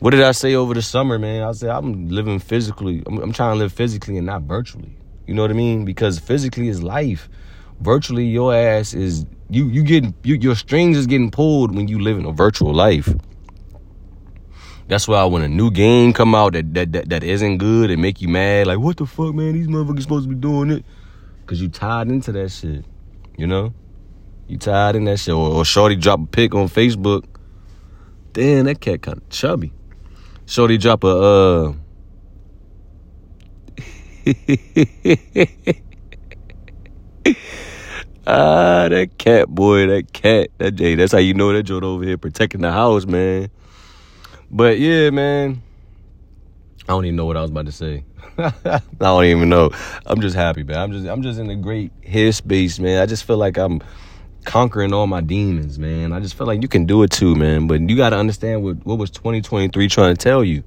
what 0.00 0.10
did 0.10 0.22
I 0.22 0.32
say 0.32 0.54
over 0.54 0.74
the 0.74 0.82
summer, 0.82 1.18
man? 1.18 1.42
I 1.42 1.52
said 1.52 1.70
I'm 1.70 2.08
living 2.08 2.38
physically. 2.38 3.02
I'm, 3.06 3.18
I'm, 3.18 3.32
trying 3.32 3.54
to 3.54 3.58
live 3.58 3.72
physically 3.72 4.16
and 4.16 4.26
not 4.26 4.42
virtually. 4.42 4.96
You 5.26 5.34
know 5.34 5.42
what 5.42 5.50
I 5.50 5.54
mean? 5.54 5.84
Because 5.84 6.18
physically 6.18 6.68
is 6.68 6.82
life. 6.82 7.28
Virtually, 7.80 8.26
your 8.26 8.54
ass 8.54 8.94
is 8.94 9.26
you. 9.50 9.68
You 9.68 9.82
getting 9.82 10.14
you, 10.22 10.36
your 10.36 10.54
strings 10.54 10.96
is 10.96 11.06
getting 11.06 11.30
pulled 11.30 11.74
when 11.74 11.88
you 11.88 11.98
live 11.98 12.18
in 12.18 12.24
a 12.24 12.32
virtual 12.32 12.72
life. 12.72 13.12
That's 14.88 15.08
why 15.08 15.24
when 15.24 15.42
a 15.42 15.48
new 15.48 15.70
game 15.70 16.12
come 16.12 16.34
out 16.34 16.52
that 16.52 16.72
that 16.74 16.92
that, 16.92 17.08
that 17.08 17.24
isn't 17.24 17.58
good 17.58 17.90
and 17.90 18.00
make 18.00 18.20
you 18.20 18.28
mad, 18.28 18.66
like 18.66 18.78
what 18.78 18.98
the 18.98 19.06
fuck, 19.06 19.34
man? 19.34 19.54
These 19.54 19.66
motherfuckers 19.68 20.02
supposed 20.02 20.28
to 20.28 20.34
be 20.34 20.40
doing 20.40 20.70
it, 20.70 20.84
cause 21.46 21.60
you 21.60 21.68
tied 21.68 22.08
into 22.08 22.32
that 22.32 22.50
shit. 22.50 22.84
You 23.36 23.46
know, 23.46 23.74
you 24.46 24.58
tied 24.58 24.96
in 24.96 25.04
that 25.04 25.18
shit. 25.18 25.34
Or, 25.34 25.50
or 25.50 25.64
Shorty 25.64 25.96
drop 25.96 26.20
a 26.20 26.26
pic 26.26 26.54
on 26.54 26.68
Facebook. 26.68 27.24
Damn, 28.32 28.66
that 28.66 28.80
cat 28.80 29.02
kind 29.02 29.18
of 29.18 29.28
chubby. 29.28 29.72
Shorty 30.46 30.78
drop 30.78 31.04
a 31.04 31.08
uh 31.08 31.72
Ah, 38.28 38.88
that 38.88 39.18
cat 39.18 39.48
boy, 39.48 39.86
that 39.86 40.12
cat, 40.12 40.48
that 40.58 40.72
Jay. 40.74 40.96
That's 40.96 41.12
how 41.12 41.18
you 41.18 41.32
know 41.32 41.52
that 41.52 41.62
joint 41.62 41.84
over 41.84 42.02
here 42.02 42.18
protecting 42.18 42.60
the 42.60 42.72
house, 42.72 43.06
man. 43.06 43.50
But 44.50 44.80
yeah, 44.80 45.10
man. 45.10 45.62
I 46.88 46.92
don't 46.92 47.04
even 47.04 47.16
know 47.16 47.26
what 47.26 47.36
I 47.36 47.42
was 47.42 47.50
about 47.50 47.66
to 47.66 47.72
say. 47.72 48.04
I 48.38 48.80
don't 48.98 49.24
even 49.24 49.48
know. 49.48 49.70
I'm 50.06 50.20
just 50.20 50.34
happy, 50.34 50.64
man. 50.64 50.78
I'm 50.78 50.92
just 50.92 51.06
I'm 51.06 51.22
just 51.22 51.38
in 51.38 51.50
a 51.50 51.56
great 51.56 51.92
headspace, 52.02 52.80
man. 52.80 53.00
I 53.00 53.06
just 53.06 53.24
feel 53.24 53.36
like 53.36 53.58
I'm 53.58 53.80
conquering 54.46 54.94
all 54.94 55.06
my 55.06 55.20
demons, 55.20 55.78
man. 55.78 56.12
I 56.12 56.20
just 56.20 56.34
feel 56.34 56.46
like 56.46 56.62
you 56.62 56.68
can 56.68 56.86
do 56.86 57.02
it 57.02 57.10
too, 57.10 57.36
man. 57.36 57.66
But 57.66 57.82
you 57.82 57.96
got 57.96 58.10
to 58.10 58.16
understand 58.16 58.62
what 58.62 58.84
what 58.86 58.96
was 58.98 59.10
2023 59.10 59.88
trying 59.88 60.16
to 60.16 60.22
tell 60.22 60.42
you. 60.42 60.64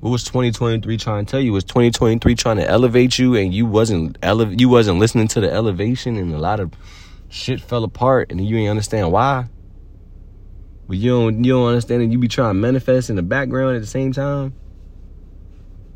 What 0.00 0.10
was 0.10 0.24
2023 0.24 0.96
trying 0.96 1.24
to 1.24 1.30
tell 1.30 1.40
you? 1.40 1.52
Was 1.52 1.62
2023 1.62 2.34
trying 2.34 2.56
to 2.56 2.68
elevate 2.68 3.18
you, 3.18 3.36
and 3.36 3.54
you 3.54 3.66
wasn't 3.66 4.18
ele- 4.22 4.52
you 4.52 4.68
wasn't 4.68 4.98
listening 4.98 5.28
to 5.28 5.40
the 5.40 5.52
elevation, 5.52 6.16
and 6.16 6.34
a 6.34 6.38
lot 6.38 6.58
of 6.58 6.72
shit 7.28 7.60
fell 7.60 7.82
apart 7.82 8.30
and 8.30 8.46
you 8.46 8.58
ain't 8.58 8.70
understand 8.70 9.10
why. 9.10 9.46
But 10.86 10.98
you 10.98 11.10
don't 11.10 11.44
you 11.44 11.52
don't 11.52 11.68
understand 11.68 12.02
that 12.02 12.06
you 12.06 12.18
be 12.18 12.28
trying 12.28 12.50
to 12.50 12.54
manifest 12.54 13.10
in 13.10 13.16
the 13.16 13.22
background 13.22 13.76
at 13.76 13.80
the 13.80 13.86
same 13.86 14.12
time. 14.12 14.54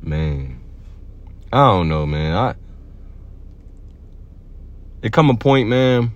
Man. 0.01 0.61
I 1.53 1.59
don't 1.59 1.89
know, 1.89 2.07
man. 2.07 2.35
I 2.35 2.55
it 5.03 5.13
come 5.13 5.31
a 5.31 5.37
point, 5.37 5.69
man. 5.69 6.13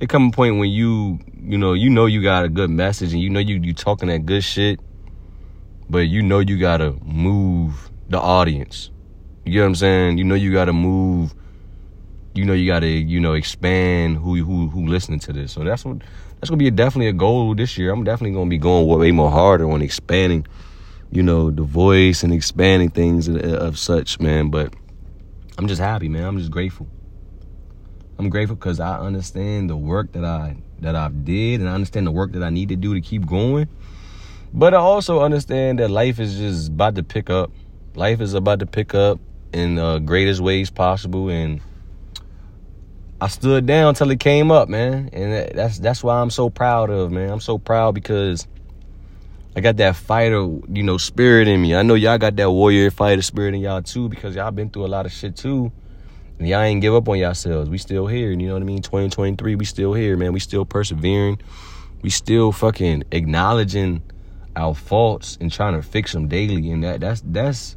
It 0.00 0.08
come 0.08 0.28
a 0.28 0.30
point 0.30 0.58
when 0.58 0.70
you, 0.70 1.18
you 1.42 1.58
know, 1.58 1.72
you 1.72 1.90
know 1.90 2.06
you 2.06 2.22
got 2.22 2.44
a 2.44 2.48
good 2.48 2.70
message 2.70 3.12
and 3.12 3.20
you 3.20 3.30
know 3.30 3.40
you 3.40 3.56
you 3.56 3.74
talking 3.74 4.08
that 4.08 4.26
good 4.26 4.44
shit, 4.44 4.78
but 5.90 6.00
you 6.00 6.22
know 6.22 6.38
you 6.38 6.58
gotta 6.58 6.92
move 7.02 7.90
the 8.08 8.20
audience. 8.20 8.90
You 9.44 9.52
get 9.54 9.60
what 9.60 9.66
I'm 9.66 9.74
saying? 9.74 10.18
You 10.18 10.24
know 10.24 10.36
you 10.36 10.52
gotta 10.52 10.72
move. 10.72 11.34
You 12.34 12.44
know 12.44 12.52
you 12.52 12.66
gotta 12.66 12.86
you 12.86 13.18
know 13.18 13.32
expand 13.32 14.18
who 14.18 14.36
who 14.44 14.68
who 14.68 14.86
listening 14.86 15.18
to 15.20 15.32
this. 15.32 15.52
So 15.52 15.64
that's 15.64 15.84
what 15.84 15.98
that's 16.38 16.48
gonna 16.48 16.58
be 16.58 16.68
a, 16.68 16.70
definitely 16.70 17.08
a 17.08 17.12
goal 17.12 17.54
this 17.54 17.76
year. 17.76 17.90
I'm 17.90 18.04
definitely 18.04 18.34
gonna 18.34 18.50
be 18.50 18.58
going 18.58 18.86
way 18.86 19.10
more 19.10 19.30
harder 19.30 19.68
on 19.68 19.82
expanding, 19.82 20.46
you 21.10 21.24
know, 21.24 21.50
the 21.50 21.62
voice 21.62 22.22
and 22.22 22.32
expanding 22.32 22.90
things 22.90 23.26
of, 23.26 23.42
of 23.42 23.78
such, 23.78 24.20
man. 24.20 24.50
But 24.50 24.74
I'm 25.56 25.66
just 25.66 25.80
happy, 25.80 26.08
man. 26.08 26.24
I'm 26.24 26.38
just 26.38 26.52
grateful. 26.52 26.86
I'm 28.18 28.30
grateful 28.30 28.56
because 28.56 28.80
I 28.80 28.98
understand 28.98 29.70
the 29.70 29.76
work 29.76 30.12
that 30.12 30.24
I 30.24 30.56
that 30.80 30.96
I've 30.96 31.24
did, 31.24 31.60
and 31.60 31.68
I 31.68 31.74
understand 31.74 32.06
the 32.06 32.12
work 32.12 32.32
that 32.32 32.42
I 32.42 32.50
need 32.50 32.68
to 32.70 32.76
do 32.76 32.94
to 32.94 33.00
keep 33.00 33.26
going. 33.26 33.68
But 34.52 34.74
I 34.74 34.78
also 34.78 35.20
understand 35.20 35.78
that 35.78 35.90
life 35.90 36.18
is 36.18 36.36
just 36.36 36.68
about 36.68 36.94
to 36.96 37.02
pick 37.02 37.30
up. 37.30 37.50
Life 37.94 38.20
is 38.20 38.34
about 38.34 38.60
to 38.60 38.66
pick 38.66 38.94
up 38.94 39.20
in 39.52 39.76
the 39.76 39.98
greatest 39.98 40.40
ways 40.40 40.70
possible, 40.70 41.28
and 41.28 41.60
I 43.20 43.28
stood 43.28 43.66
down 43.66 43.94
till 43.94 44.10
it 44.10 44.20
came 44.20 44.50
up, 44.50 44.68
man. 44.68 45.10
And 45.12 45.56
that's 45.56 45.78
that's 45.78 46.02
why 46.02 46.20
I'm 46.20 46.30
so 46.30 46.50
proud 46.50 46.90
of, 46.90 47.12
man. 47.12 47.30
I'm 47.30 47.40
so 47.40 47.58
proud 47.58 47.94
because 47.94 48.46
I 49.56 49.60
got 49.60 49.76
that 49.78 49.96
fighter, 49.96 50.40
you 50.68 50.82
know, 50.82 50.98
spirit 50.98 51.48
in 51.48 51.60
me. 51.60 51.74
I 51.74 51.82
know 51.82 51.94
y'all 51.94 52.18
got 52.18 52.36
that 52.36 52.50
warrior 52.50 52.90
fighter 52.90 53.22
spirit 53.22 53.54
in 53.54 53.60
y'all 53.60 53.82
too, 53.82 54.08
because 54.08 54.34
y'all 54.34 54.50
been 54.50 54.70
through 54.70 54.86
a 54.86 54.88
lot 54.88 55.06
of 55.06 55.12
shit 55.12 55.36
too. 55.36 55.72
And 56.38 56.46
y'all 56.46 56.60
ain't 56.60 56.80
give 56.80 56.94
up 56.94 57.08
on 57.08 57.18
yourselves. 57.18 57.68
We 57.68 57.78
still 57.78 58.06
here. 58.06 58.30
You 58.30 58.36
know 58.36 58.52
what 58.52 58.62
I 58.62 58.66
mean? 58.66 58.82
2023, 58.82 59.56
we 59.56 59.64
still 59.64 59.92
here, 59.92 60.16
man. 60.16 60.32
We 60.32 60.40
still 60.40 60.64
persevering. 60.64 61.40
We 62.02 62.10
still 62.10 62.52
fucking 62.52 63.04
acknowledging 63.10 64.02
our 64.54 64.74
faults 64.74 65.36
and 65.40 65.50
trying 65.50 65.74
to 65.74 65.82
fix 65.82 66.12
them 66.12 66.28
daily. 66.28 66.70
And 66.70 66.84
that 66.84 67.00
that's 67.00 67.22
that's 67.24 67.76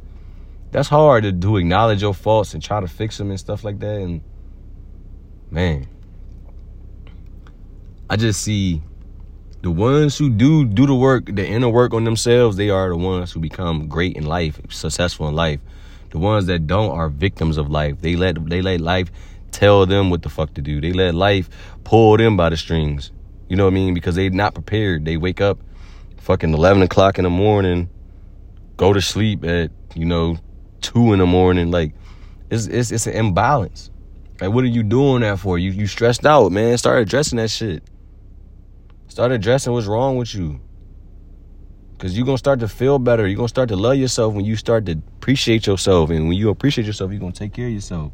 that's 0.70 0.88
hard 0.88 1.24
to 1.24 1.32
do. 1.32 1.56
Acknowledge 1.56 2.02
your 2.02 2.14
faults 2.14 2.54
and 2.54 2.62
try 2.62 2.80
to 2.80 2.88
fix 2.88 3.18
them 3.18 3.30
and 3.30 3.40
stuff 3.40 3.64
like 3.64 3.80
that. 3.80 4.00
And 4.00 4.22
man, 5.50 5.88
I 8.08 8.16
just 8.16 8.42
see 8.42 8.80
the 9.62 9.70
ones 9.70 10.18
who 10.18 10.30
do 10.30 10.64
do 10.64 10.86
the 10.86 10.94
work, 10.94 11.26
the 11.26 11.46
inner 11.46 11.68
work 11.68 11.94
on 11.94 12.04
themselves. 12.04 12.56
They 12.56 12.70
are 12.70 12.88
the 12.88 12.96
ones 12.96 13.32
who 13.32 13.40
become 13.40 13.88
great 13.88 14.16
in 14.16 14.26
life, 14.26 14.60
successful 14.70 15.28
in 15.28 15.34
life. 15.34 15.60
The 16.12 16.18
ones 16.18 16.44
that 16.46 16.66
don't 16.66 16.90
are 16.90 17.08
victims 17.08 17.56
of 17.56 17.70
life. 17.70 18.00
They 18.02 18.16
let 18.16 18.48
they 18.48 18.60
let 18.60 18.80
life 18.82 19.10
tell 19.50 19.86
them 19.86 20.10
what 20.10 20.22
the 20.22 20.28
fuck 20.28 20.52
to 20.54 20.60
do. 20.60 20.78
They 20.80 20.92
let 20.92 21.14
life 21.14 21.48
pull 21.84 22.18
them 22.18 22.36
by 22.36 22.50
the 22.50 22.56
strings. 22.56 23.10
You 23.48 23.56
know 23.56 23.64
what 23.64 23.72
I 23.72 23.74
mean? 23.74 23.94
Because 23.94 24.14
they're 24.14 24.30
not 24.30 24.52
prepared. 24.52 25.06
They 25.06 25.16
wake 25.16 25.40
up 25.40 25.58
fucking 26.18 26.52
eleven 26.52 26.82
o'clock 26.82 27.18
in 27.18 27.24
the 27.24 27.30
morning, 27.30 27.88
go 28.76 28.92
to 28.92 29.00
sleep 29.00 29.42
at, 29.44 29.70
you 29.94 30.04
know, 30.04 30.36
two 30.82 31.14
in 31.14 31.18
the 31.18 31.26
morning. 31.26 31.70
Like 31.70 31.94
it's 32.50 32.66
it's 32.66 32.92
it's 32.92 33.06
an 33.06 33.14
imbalance. 33.14 33.90
Like 34.38 34.52
what 34.52 34.64
are 34.64 34.68
you 34.68 34.82
doing 34.82 35.22
that 35.22 35.38
for? 35.38 35.58
You 35.58 35.70
you 35.70 35.86
stressed 35.86 36.26
out, 36.26 36.52
man. 36.52 36.76
Start 36.76 37.00
addressing 37.00 37.38
that 37.38 37.48
shit. 37.48 37.82
Start 39.08 39.32
addressing 39.32 39.72
what's 39.72 39.86
wrong 39.86 40.18
with 40.18 40.34
you. 40.34 40.60
Cause 42.02 42.16
you're 42.16 42.26
gonna 42.26 42.36
start 42.36 42.58
to 42.58 42.66
feel 42.66 42.98
better. 42.98 43.28
You're 43.28 43.36
gonna 43.36 43.46
start 43.46 43.68
to 43.68 43.76
love 43.76 43.94
yourself 43.94 44.34
when 44.34 44.44
you 44.44 44.56
start 44.56 44.86
to 44.86 45.00
appreciate 45.18 45.68
yourself. 45.68 46.10
And 46.10 46.26
when 46.26 46.36
you 46.36 46.48
appreciate 46.48 46.84
yourself, 46.84 47.12
you're 47.12 47.20
gonna 47.20 47.30
take 47.30 47.52
care 47.52 47.68
of 47.68 47.72
yourself. 47.72 48.10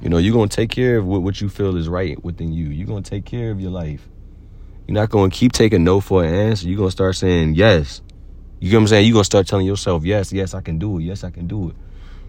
You 0.00 0.08
know, 0.08 0.18
you're 0.18 0.32
gonna 0.32 0.46
take 0.46 0.70
care 0.70 0.98
of 0.98 1.04
what, 1.04 1.22
what 1.22 1.40
you 1.40 1.48
feel 1.48 1.76
is 1.76 1.88
right 1.88 2.22
within 2.22 2.52
you. 2.52 2.66
You're 2.66 2.86
gonna 2.86 3.02
take 3.02 3.24
care 3.24 3.50
of 3.50 3.60
your 3.60 3.72
life. 3.72 4.08
You're 4.86 4.94
not 4.94 5.10
gonna 5.10 5.30
keep 5.30 5.50
taking 5.50 5.82
no 5.82 6.00
for 6.00 6.22
an 6.22 6.32
answer. 6.32 6.68
You're 6.68 6.78
gonna 6.78 6.92
start 6.92 7.16
saying 7.16 7.56
yes. 7.56 8.02
You 8.60 8.70
know 8.70 8.78
what 8.78 8.82
I'm 8.82 8.86
saying? 8.86 9.06
You're 9.08 9.14
gonna 9.14 9.24
start 9.24 9.48
telling 9.48 9.66
yourself, 9.66 10.04
yes, 10.04 10.32
yes, 10.32 10.54
I 10.54 10.60
can 10.60 10.78
do 10.78 10.98
it. 10.98 11.02
Yes, 11.02 11.24
I 11.24 11.30
can 11.30 11.48
do 11.48 11.70
it. 11.70 11.76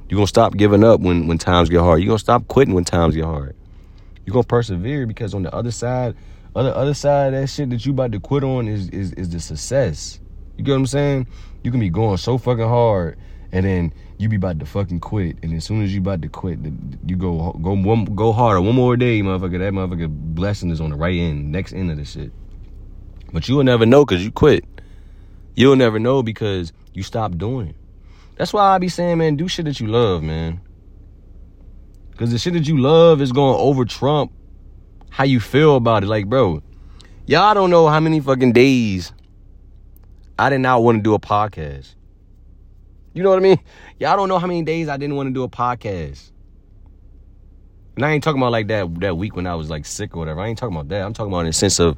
You're 0.09 0.17
gonna 0.17 0.25
stop 0.25 0.57
giving 0.57 0.83
up 0.83 1.01
when, 1.01 1.27
when 1.27 1.37
times 1.37 1.69
get 1.69 1.81
hard. 1.81 1.99
You're 1.99 2.07
gonna 2.07 2.17
stop 2.17 2.47
quitting 2.47 2.73
when 2.73 2.83
times 2.83 3.13
get 3.13 3.25
hard. 3.25 3.55
You're 4.25 4.33
gonna 4.33 4.43
persevere 4.43 5.05
because 5.05 5.35
on 5.35 5.43
the 5.43 5.53
other 5.53 5.69
side, 5.69 6.15
other 6.55 6.73
other 6.73 6.95
side 6.95 7.35
that 7.35 7.47
shit 7.47 7.69
that 7.69 7.85
you 7.85 7.91
about 7.91 8.11
to 8.13 8.19
quit 8.19 8.43
on 8.43 8.67
is 8.67 8.89
is, 8.89 9.11
is 9.13 9.29
the 9.29 9.39
success. 9.39 10.19
You 10.57 10.63
get 10.63 10.71
what 10.71 10.77
I'm 10.77 10.87
saying? 10.87 11.27
You 11.63 11.71
can 11.71 11.79
be 11.79 11.89
going 11.89 12.17
so 12.17 12.37
fucking 12.37 12.67
hard, 12.67 13.17
and 13.51 13.65
then 13.65 13.93
you 14.17 14.27
be 14.27 14.37
about 14.37 14.59
to 14.59 14.65
fucking 14.65 14.99
quit, 14.99 15.37
and 15.43 15.53
as 15.53 15.63
soon 15.63 15.83
as 15.83 15.93
you 15.93 16.01
about 16.01 16.21
to 16.23 16.29
quit, 16.29 16.59
you 17.05 17.15
go 17.15 17.53
go 17.61 17.73
one 17.73 18.05
go 18.05 18.31
harder 18.31 18.61
one 18.61 18.75
more 18.75 18.97
day, 18.97 19.21
motherfucker. 19.21 19.59
That 19.59 19.73
motherfucker 19.73 20.09
blessing 20.09 20.71
is 20.71 20.81
on 20.81 20.89
the 20.89 20.95
right 20.95 21.15
end, 21.15 21.51
next 21.51 21.73
end 21.73 21.91
of 21.91 21.97
the 21.97 22.05
shit. 22.05 22.31
But 23.31 23.47
you'll 23.47 23.63
never 23.63 23.85
know 23.85 24.03
because 24.05 24.23
you 24.23 24.31
quit. 24.31 24.65
You'll 25.55 25.75
never 25.75 25.99
know 25.99 26.23
because 26.23 26.73
you 26.93 27.03
stop 27.03 27.37
doing 27.37 27.69
it. 27.69 27.75
That's 28.37 28.53
why 28.53 28.75
I 28.75 28.77
be 28.77 28.89
saying, 28.89 29.17
man, 29.17 29.35
do 29.35 29.47
shit 29.47 29.65
that 29.65 29.79
you 29.79 29.87
love, 29.87 30.23
man. 30.23 30.61
Cause 32.17 32.31
the 32.31 32.39
shit 32.39 32.53
that 32.53 32.67
you 32.67 32.79
love 32.79 33.21
is 33.21 33.31
gonna 33.31 33.57
over 33.57 33.85
trump 33.85 34.31
how 35.11 35.23
you 35.23 35.39
feel 35.39 35.75
about 35.75 36.03
it. 36.03 36.07
Like, 36.07 36.27
bro, 36.27 36.63
y'all 37.27 37.53
don't 37.53 37.69
know 37.69 37.87
how 37.87 37.99
many 37.99 38.19
fucking 38.19 38.53
days 38.53 39.13
I 40.39 40.50
did 40.50 40.60
not 40.60 40.84
want 40.84 41.00
to 41.00 41.01
do 41.01 41.13
a 41.13 41.20
podcast. 41.20 41.96
You 43.13 43.24
know 43.24 43.29
what 43.29 43.39
I 43.39 43.41
mean? 43.41 43.60
Y'all 44.00 44.15
don't 44.15 44.29
know 44.29 44.38
how 44.38 44.48
many 44.48 44.62
days 44.62 44.89
I 44.89 44.98
didn't 44.98 45.15
want 45.15 45.27
to 45.27 45.34
do 45.34 45.44
a 45.44 45.50
podcast. 45.50 46.32
And 47.96 48.06
I 48.06 48.12
ain't 48.12 48.24
talking 48.24 48.39
about 48.39 48.51
like 48.51 48.67
that 48.67 49.00
that 49.00 49.17
week 49.17 49.36
when 49.36 49.48
I 49.48 49.56
was 49.56 49.72
like 49.72 49.86
sick 49.86 50.15
or 50.15 50.20
whatever. 50.20 50.39
I 50.39 50.48
ain't 50.48 50.58
talking 50.58 50.75
about 50.75 50.89
that. 50.89 51.01
I'm 51.01 51.13
talking 51.13 51.32
about 51.32 51.39
in 51.41 51.46
the 51.48 51.53
sense 51.53 51.79
of 51.79 51.98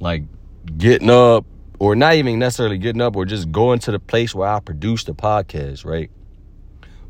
like 0.00 0.24
getting 0.76 1.08
up 1.08 1.46
or 1.78 1.96
not 1.96 2.14
even 2.14 2.38
necessarily 2.38 2.76
getting 2.76 3.00
up 3.00 3.16
or 3.16 3.24
just 3.24 3.50
going 3.50 3.78
to 3.80 3.90
the 3.90 3.98
place 3.98 4.34
where 4.34 4.48
I 4.48 4.60
produce 4.60 5.04
the 5.04 5.14
podcast, 5.14 5.86
right? 5.86 6.10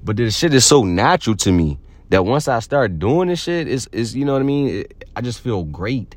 But 0.05 0.17
the 0.17 0.31
shit 0.31 0.55
is 0.55 0.65
so 0.65 0.85
natural 0.85 1.37
to 1.39 1.51
me 1.51 1.81
that 2.11 2.25
once 2.25 2.47
I 2.47 2.61
start 2.61 3.01
doing 3.01 3.29
this 3.29 3.43
shit, 3.43 3.67
is 3.67 3.89
is 3.91 4.15
you 4.15 4.25
know 4.25 4.35
what 4.35 4.43
I 4.43 4.45
mean? 4.45 4.69
It, 4.69 5.05
I 5.17 5.21
just 5.21 5.41
feel 5.41 5.65
great. 5.65 6.15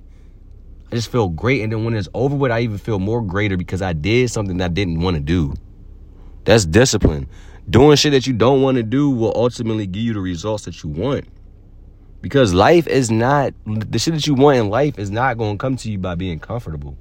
I 0.92 0.96
just 0.96 1.12
feel 1.12 1.30
great. 1.30 1.62
And 1.62 1.72
then 1.72 1.84
when 1.84 1.96
it's 1.96 2.10
over 2.14 2.36
with, 2.36 2.52
I 2.52 2.62
even 2.62 2.78
feel 2.78 3.00
more 3.00 3.22
greater 3.22 3.58
because 3.58 3.82
I 3.82 3.94
did 3.94 4.30
something 4.30 4.58
that 4.58 4.66
I 4.66 4.74
didn't 4.74 5.00
want 5.00 5.16
to 5.16 5.22
do. 5.22 5.54
That's 6.44 6.66
discipline. 6.66 7.28
Doing 7.70 7.98
shit 7.98 8.12
that 8.12 8.28
you 8.28 8.34
don't 8.34 8.62
want 8.62 8.78
to 8.78 8.84
do 8.84 9.10
will 9.10 9.34
ultimately 9.36 9.88
give 9.88 10.04
you 10.04 10.14
the 10.14 10.20
results 10.20 10.66
that 10.66 10.84
you 10.84 10.90
want. 10.90 11.26
Because 12.22 12.54
life 12.54 12.88
is 12.88 13.10
not, 13.10 13.54
the 13.66 14.00
shit 14.00 14.14
that 14.14 14.28
you 14.28 14.36
want 14.36 14.58
in 14.58 14.70
life 14.70 15.00
is 15.00 15.12
not 15.12 15.38
going 15.38 15.58
to 15.58 15.62
come 15.62 15.76
to 15.78 15.92
you 15.92 15.98
by 15.98 16.16
being 16.16 16.40
comfortable. 16.40 16.98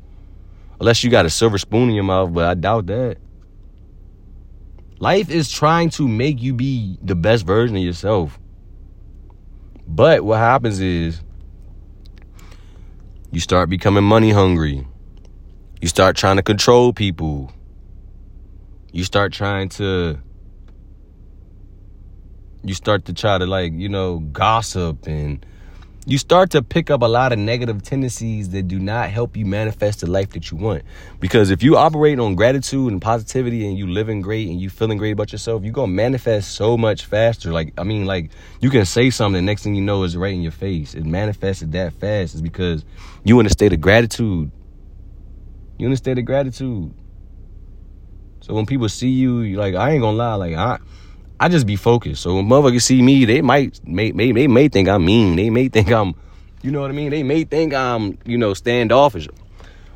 Unless 0.81 1.05
you 1.05 1.11
got 1.11 1.27
a 1.27 1.31
silver 1.31 1.59
spoon 1.59 1.89
in 1.89 1.95
your 1.95 2.05
mouth, 2.05 2.33
but 2.33 2.45
I 2.45 2.55
doubt 2.55 2.87
that. 2.87 3.19
Life 4.99 5.31
is 5.31 5.51
trying 5.51 5.91
to 5.91 6.09
make 6.09 6.41
you 6.41 6.55
be 6.55 6.99
the 7.03 7.15
best 7.15 7.47
version 7.47 7.77
of 7.77 7.83
yourself. 7.83 8.39
But 9.87 10.25
what 10.25 10.39
happens 10.39 10.81
is 10.81 11.21
you 13.35 13.41
start 13.41 13.69
becoming 13.69 14.05
money 14.05 14.31
hungry. 14.31 14.87
You 15.81 15.89
start 15.89 16.15
trying 16.15 16.37
to 16.37 16.43
control 16.43 16.93
people. 16.93 17.53
You 18.93 19.03
start 19.03 19.33
trying 19.33 19.71
to 19.71 20.21
you 22.63 22.75
start 22.75 23.07
to 23.07 23.13
try 23.13 23.37
to 23.37 23.45
like, 23.45 23.73
you 23.73 23.89
know, 23.89 24.21
gossip 24.21 25.09
and 25.09 25.45
you 26.07 26.19
start 26.19 26.51
to 26.51 26.63
pick 26.63 26.91
up 26.91 27.01
a 27.01 27.07
lot 27.07 27.33
of 27.33 27.39
negative 27.39 27.83
tendencies 27.83 28.51
that 28.51 28.69
do 28.69 28.79
not 28.79 29.09
help 29.09 29.37
you 29.37 29.47
manifest 29.47 30.01
the 30.01 30.07
life 30.07 30.31
that 30.31 30.51
you 30.51 30.57
want. 30.59 30.83
Because 31.19 31.51
if 31.51 31.63
you 31.63 31.77
operate 31.79 32.19
on 32.19 32.35
gratitude 32.35 32.93
and 32.93 33.01
positivity 33.01 33.67
and 33.67 33.79
you 33.79 33.87
living 33.87 34.21
great 34.21 34.49
and 34.49 34.61
you 34.61 34.69
feeling 34.69 34.99
great 34.99 35.13
about 35.13 35.33
yourself, 35.33 35.65
you're 35.65 35.73
gonna 35.73 35.93
manifest 35.93 36.53
so 36.53 36.77
much 36.77 37.07
faster. 37.07 37.53
Like, 37.53 37.73
I 37.79 37.85
mean, 37.85 38.05
like 38.05 38.31
you 38.61 38.69
can 38.69 38.85
say 38.85 39.09
something, 39.09 39.43
next 39.45 39.63
thing 39.63 39.75
you 39.75 39.83
know 39.83 40.03
is 40.03 40.15
right 40.15 40.35
in 40.35 40.43
your 40.43 40.53
face. 40.53 40.95
It 40.95 41.07
manifested 41.07 41.73
that 41.73 41.95
fast 41.95 42.35
is 42.35 42.43
because 42.43 42.85
you 43.25 43.41
in 43.41 43.47
a 43.47 43.51
state 43.51 43.73
of 43.73 43.81
gratitude. 43.81 44.51
You 45.79 45.87
in 45.87 45.93
a 45.93 45.97
state 45.97 46.19
of 46.19 46.27
gratitude. 46.27 46.95
So 48.41 48.53
when 48.53 48.67
people 48.67 48.91
see 48.91 49.09
you, 49.09 49.57
like, 49.57 49.75
I 49.75 49.93
ain't 49.93 50.03
gonna 50.03 50.19
lie, 50.19 50.35
like 50.35 50.55
I 50.55 50.79
I 51.45 51.49
just 51.51 51.67
be 51.67 51.77
focused. 51.77 52.23
So 52.23 52.37
when 52.37 52.47
motherfuckers 52.47 52.85
see 52.85 53.03
me, 53.03 53.27
they 53.27 53.43
might 53.43 53.79
may, 53.87 54.13
may 54.13 54.33
they 54.33 54.47
may 54.47 54.69
think 54.69 54.89
I'm 54.89 55.05
mean. 55.05 55.37
They 55.37 55.51
may 55.51 55.69
think 55.69 55.93
I'm, 55.93 56.15
you 56.63 56.71
know 56.71 56.81
what 56.81 56.89
I 56.89 56.95
mean. 56.95 57.11
They 57.11 57.23
may 57.23 57.45
think 57.45 57.75
I'm, 57.75 58.17
you 58.25 58.39
know, 58.39 58.55
standoffish. 58.55 59.29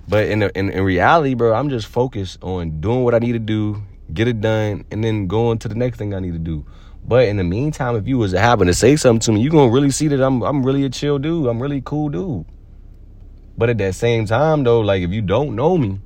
But 0.06 0.28
in, 0.28 0.40
the, 0.40 0.58
in 0.58 0.68
in 0.68 0.84
reality, 0.84 1.32
bro, 1.32 1.54
I'm 1.54 1.70
just 1.70 1.86
focused 1.86 2.36
on 2.42 2.82
doing 2.82 3.02
what 3.02 3.14
I 3.14 3.18
need 3.18 3.32
to 3.32 3.38
do, 3.38 3.80
get 4.12 4.28
it 4.28 4.42
done, 4.42 4.84
and 4.90 5.02
then 5.02 5.26
going 5.26 5.56
to 5.60 5.68
the 5.68 5.74
next 5.74 5.96
thing 5.96 6.12
I 6.12 6.18
need 6.18 6.34
to 6.34 6.38
do. 6.38 6.66
But 7.02 7.28
in 7.28 7.38
the 7.38 7.44
meantime, 7.44 7.96
if 7.96 8.06
you 8.06 8.18
was 8.18 8.32
to 8.32 8.40
happen 8.40 8.66
to 8.66 8.74
say 8.74 8.96
something 8.96 9.20
to 9.20 9.32
me, 9.32 9.40
you 9.40 9.48
gonna 9.48 9.72
really 9.72 9.90
see 9.90 10.08
that 10.08 10.20
I'm 10.20 10.42
I'm 10.42 10.62
really 10.62 10.84
a 10.84 10.90
chill 10.90 11.18
dude. 11.18 11.46
I'm 11.46 11.62
really 11.62 11.80
cool 11.80 12.10
dude. 12.10 12.44
But 13.56 13.70
at 13.70 13.78
that 13.78 13.94
same 13.94 14.26
time 14.26 14.64
though, 14.64 14.80
like 14.80 15.00
if 15.00 15.12
you 15.12 15.22
don't 15.22 15.56
know 15.56 15.78
me 15.78 15.98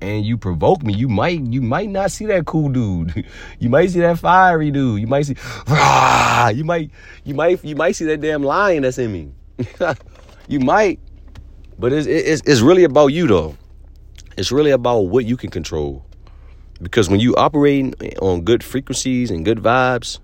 and 0.00 0.24
you 0.24 0.38
provoke 0.38 0.82
me, 0.82 0.94
you 0.94 1.08
might 1.08 1.40
you 1.40 1.60
might 1.60 1.90
not 1.90 2.10
see 2.10 2.26
that 2.26 2.46
cool 2.46 2.68
dude. 2.68 3.26
you 3.58 3.68
might 3.68 3.90
see 3.90 4.00
that 4.00 4.18
fiery 4.18 4.70
dude. 4.70 5.00
You 5.00 5.06
might 5.06 5.22
see 5.22 5.36
rah, 5.68 6.48
you 6.48 6.64
might 6.64 6.90
you 7.24 7.34
might 7.34 7.62
you 7.64 7.76
might 7.76 7.92
see 7.92 8.06
that 8.06 8.20
damn 8.20 8.42
lion 8.42 8.82
that's 8.82 8.98
in 8.98 9.12
me. 9.12 9.32
you 10.48 10.60
might. 10.60 11.00
But 11.78 11.92
it's, 11.92 12.06
it's 12.06 12.42
it's 12.46 12.60
really 12.60 12.84
about 12.84 13.08
you 13.08 13.26
though. 13.26 13.56
It's 14.36 14.52
really 14.52 14.70
about 14.70 15.00
what 15.00 15.24
you 15.24 15.36
can 15.36 15.50
control. 15.50 16.04
Because 16.82 17.10
when 17.10 17.20
you 17.20 17.34
operating 17.36 17.94
on 18.20 18.40
good 18.42 18.64
frequencies 18.64 19.30
and 19.30 19.44
good 19.44 19.58
vibes, 19.58 20.18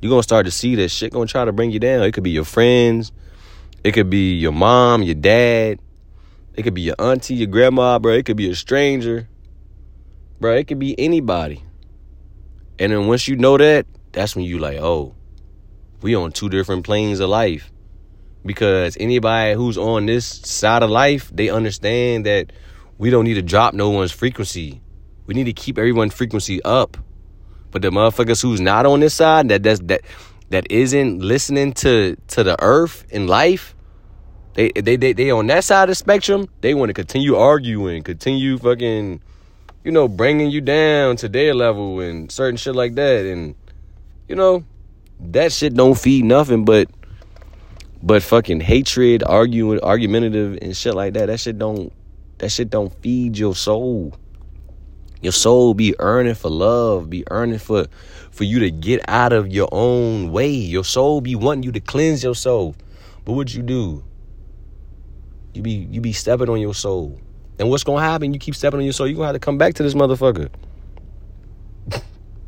you're 0.00 0.10
gonna 0.10 0.22
start 0.22 0.46
to 0.46 0.52
see 0.52 0.76
that 0.76 0.88
shit 0.88 1.12
gonna 1.12 1.26
try 1.26 1.44
to 1.44 1.52
bring 1.52 1.70
you 1.70 1.80
down. 1.80 2.02
It 2.02 2.12
could 2.12 2.22
be 2.22 2.30
your 2.30 2.44
friends, 2.44 3.12
it 3.82 3.92
could 3.92 4.08
be 4.08 4.34
your 4.34 4.52
mom, 4.52 5.02
your 5.02 5.16
dad, 5.16 5.80
it 6.54 6.62
could 6.62 6.74
be 6.74 6.82
your 6.82 6.96
auntie, 6.98 7.34
your 7.34 7.46
grandma, 7.46 7.98
bro. 7.98 8.14
It 8.14 8.26
could 8.26 8.36
be 8.36 8.50
a 8.50 8.54
stranger, 8.54 9.28
bro. 10.40 10.56
It 10.56 10.66
could 10.66 10.78
be 10.78 10.98
anybody. 10.98 11.64
And 12.78 12.92
then 12.92 13.06
once 13.06 13.28
you 13.28 13.36
know 13.36 13.56
that, 13.58 13.86
that's 14.12 14.34
when 14.34 14.44
you 14.44 14.58
like, 14.58 14.78
oh, 14.78 15.14
we 16.02 16.14
on 16.14 16.32
two 16.32 16.48
different 16.48 16.84
planes 16.84 17.20
of 17.20 17.28
life. 17.28 17.70
Because 18.44 18.96
anybody 18.98 19.54
who's 19.54 19.76
on 19.76 20.06
this 20.06 20.26
side 20.26 20.82
of 20.82 20.90
life, 20.90 21.30
they 21.34 21.50
understand 21.50 22.24
that 22.24 22.52
we 22.96 23.10
don't 23.10 23.24
need 23.24 23.34
to 23.34 23.42
drop 23.42 23.74
no 23.74 23.90
one's 23.90 24.12
frequency 24.12 24.80
we 25.30 25.34
need 25.34 25.44
to 25.44 25.52
keep 25.52 25.78
everyone's 25.78 26.12
frequency 26.12 26.60
up. 26.64 26.96
But 27.70 27.82
the 27.82 27.90
motherfuckers 27.90 28.42
who's 28.42 28.60
not 28.60 28.84
on 28.84 28.98
this 28.98 29.14
side, 29.14 29.48
that 29.50 29.62
that's, 29.62 29.78
that 29.84 30.00
that 30.48 30.66
isn't 30.72 31.20
listening 31.20 31.72
to 31.74 32.16
to 32.26 32.42
the 32.42 32.60
earth 32.60 33.06
and 33.12 33.30
life, 33.30 33.76
they 34.54 34.70
they 34.72 34.96
they 34.96 35.12
they 35.12 35.30
on 35.30 35.46
that 35.48 35.64
side 35.64 35.84
of 35.84 35.88
the 35.90 35.94
spectrum. 35.94 36.48
They 36.60 36.74
want 36.74 36.90
to 36.90 36.94
continue 36.94 37.36
arguing, 37.36 38.02
continue 38.02 38.58
fucking, 38.58 39.20
you 39.84 39.92
know, 39.92 40.08
bringing 40.08 40.50
you 40.50 40.60
down 40.60 41.16
to 41.16 41.28
their 41.28 41.54
level 41.54 42.00
and 42.00 42.30
certain 42.30 42.56
shit 42.56 42.74
like 42.74 42.94
that. 42.96 43.26
And 43.26 43.54
you 44.28 44.34
know, 44.34 44.64
that 45.20 45.52
shit 45.52 45.74
don't 45.74 45.98
feed 45.98 46.24
nothing 46.24 46.64
but 46.64 46.88
but 48.02 48.22
fucking 48.22 48.60
hatred, 48.60 49.22
arguing, 49.22 49.80
argumentative 49.80 50.58
and 50.62 50.76
shit 50.76 50.94
like 50.94 51.14
that. 51.14 51.26
That 51.26 51.38
shit 51.38 51.58
don't 51.58 51.92
that 52.38 52.50
shit 52.50 52.70
don't 52.70 52.92
feed 53.02 53.38
your 53.38 53.54
soul. 53.54 54.14
Your 55.22 55.32
soul 55.32 55.74
be 55.74 55.94
earning 55.98 56.34
for 56.34 56.50
love, 56.50 57.10
be 57.10 57.24
earning 57.30 57.58
for 57.58 57.86
for 58.30 58.44
you 58.44 58.58
to 58.60 58.70
get 58.70 59.00
out 59.06 59.32
of 59.32 59.48
your 59.48 59.68
own 59.70 60.32
way. 60.32 60.48
Your 60.48 60.84
soul 60.84 61.20
be 61.20 61.34
wanting 61.36 61.62
you 61.62 61.72
to 61.72 61.80
cleanse 61.80 62.24
your 62.24 62.34
soul. 62.34 62.74
But 63.24 63.34
what 63.34 63.54
you 63.54 63.62
do? 63.62 64.02
You 65.54 65.62
be 65.62 65.88
you 65.90 66.00
be 66.00 66.12
stepping 66.12 66.48
on 66.48 66.60
your 66.60 66.74
soul. 66.74 67.18
And 67.58 67.68
what's 67.68 67.84
gonna 67.84 68.02
happen? 68.02 68.32
You 68.32 68.40
keep 68.40 68.54
stepping 68.54 68.78
on 68.78 68.84
your 68.84 68.92
soul, 68.92 69.06
you're 69.06 69.16
gonna 69.16 69.26
have 69.26 69.36
to 69.36 69.40
come 69.40 69.58
back 69.58 69.74
to 69.74 69.82
this 69.82 69.94
motherfucker. 69.94 70.48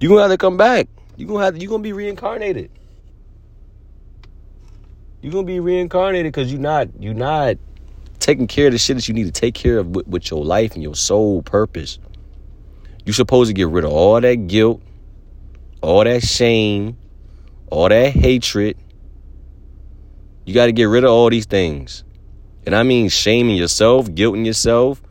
you're 0.00 0.08
gonna 0.08 0.22
have 0.22 0.30
to 0.30 0.38
come 0.38 0.56
back. 0.56 0.88
You're 1.16 1.28
gonna 1.28 1.44
have 1.44 1.54
to, 1.54 1.60
you're 1.60 1.70
gonna 1.70 1.82
be 1.82 1.92
reincarnated. 1.92 2.70
You're 5.20 5.32
gonna 5.32 5.46
be 5.46 5.60
reincarnated 5.60 6.32
because 6.32 6.50
you're 6.50 6.60
not 6.60 6.88
you're 6.98 7.14
not 7.14 7.56
taking 8.18 8.46
care 8.46 8.68
of 8.68 8.72
the 8.72 8.78
shit 8.78 8.96
that 8.96 9.08
you 9.08 9.14
need 9.14 9.24
to 9.24 9.32
take 9.32 9.54
care 9.54 9.78
of 9.78 9.88
with, 9.88 10.06
with 10.06 10.30
your 10.30 10.44
life 10.44 10.74
and 10.74 10.82
your 10.82 10.94
soul 10.94 11.42
purpose. 11.42 11.98
You're 13.04 13.14
supposed 13.14 13.48
to 13.48 13.54
get 13.54 13.68
rid 13.68 13.84
of 13.84 13.92
all 13.92 14.20
that 14.20 14.46
guilt, 14.46 14.80
all 15.80 16.04
that 16.04 16.22
shame, 16.22 16.96
all 17.68 17.88
that 17.88 18.10
hatred. 18.12 18.76
You 20.44 20.54
got 20.54 20.66
to 20.66 20.72
get 20.72 20.84
rid 20.84 21.04
of 21.04 21.10
all 21.10 21.30
these 21.30 21.46
things. 21.46 22.04
And 22.64 22.74
I 22.76 22.82
mean 22.82 23.08
shaming 23.08 23.56
yourself, 23.56 24.08
guilting 24.08 24.46
yourself, 24.46 25.02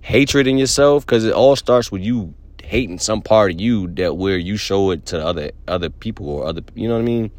hatred 0.00 0.46
in 0.46 0.58
yourself, 0.58 1.04
because 1.04 1.24
it 1.24 1.32
all 1.32 1.56
starts 1.56 1.92
with 1.92 2.02
you 2.02 2.34
hating 2.62 2.98
some 2.98 3.22
part 3.22 3.52
of 3.52 3.60
you 3.60 3.88
that 3.88 4.16
where 4.16 4.36
you 4.36 4.56
show 4.56 4.90
it 4.90 5.06
to 5.06 5.24
other 5.24 5.50
other 5.66 5.88
people 5.88 6.28
or 6.28 6.46
other 6.46 6.62
you 6.74 6.86
know 6.86 6.94
what 6.94 7.00
I 7.00 7.04
mean? 7.04 7.30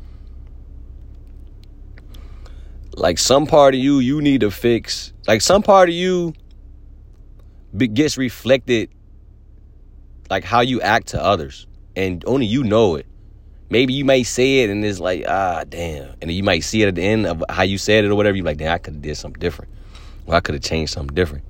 Like 2.96 3.18
some 3.18 3.46
part 3.46 3.76
of 3.76 3.80
you 3.80 4.00
you 4.00 4.22
need 4.22 4.42
to 4.42 4.52
fix. 4.52 5.14
Like 5.28 5.42
some 5.42 5.62
part 5.62 5.90
of 5.90 5.96
you 5.96 6.34
gets 7.78 8.18
reflected 8.18 8.90
like 10.30 10.44
how 10.44 10.62
you 10.62 10.82
act 10.82 11.08
to 11.10 11.24
others, 11.24 11.66
and 11.96 12.24
only 12.28 12.46
you 12.46 12.64
know 12.64 12.96
it. 12.96 13.06
Maybe 13.70 13.94
you 13.94 14.04
might 14.04 14.24
say 14.24 14.64
it 14.64 14.70
and 14.72 14.84
it's 14.84 15.00
like, 15.00 15.26
ah, 15.28 15.64
damn. 15.68 16.16
And 16.22 16.32
you 16.32 16.42
might 16.42 16.64
see 16.64 16.82
it 16.82 16.88
at 16.88 16.96
the 16.96 17.04
end 17.04 17.28
of 17.28 17.44
how 17.50 17.62
you 17.64 17.78
said 17.78 18.04
it 18.04 18.10
or 18.10 18.16
whatever. 18.16 18.36
You're 18.36 18.46
like, 18.46 18.58
damn, 18.58 18.74
I 18.74 18.80
could 18.80 18.96
have 18.96 19.02
did 19.02 19.16
something 19.16 19.40
different. 19.40 19.72
Or 20.26 20.36
I 20.36 20.40
could 20.40 20.56
have 20.56 20.64
changed 20.64 20.94
something 20.94 21.14
different. 21.14 21.44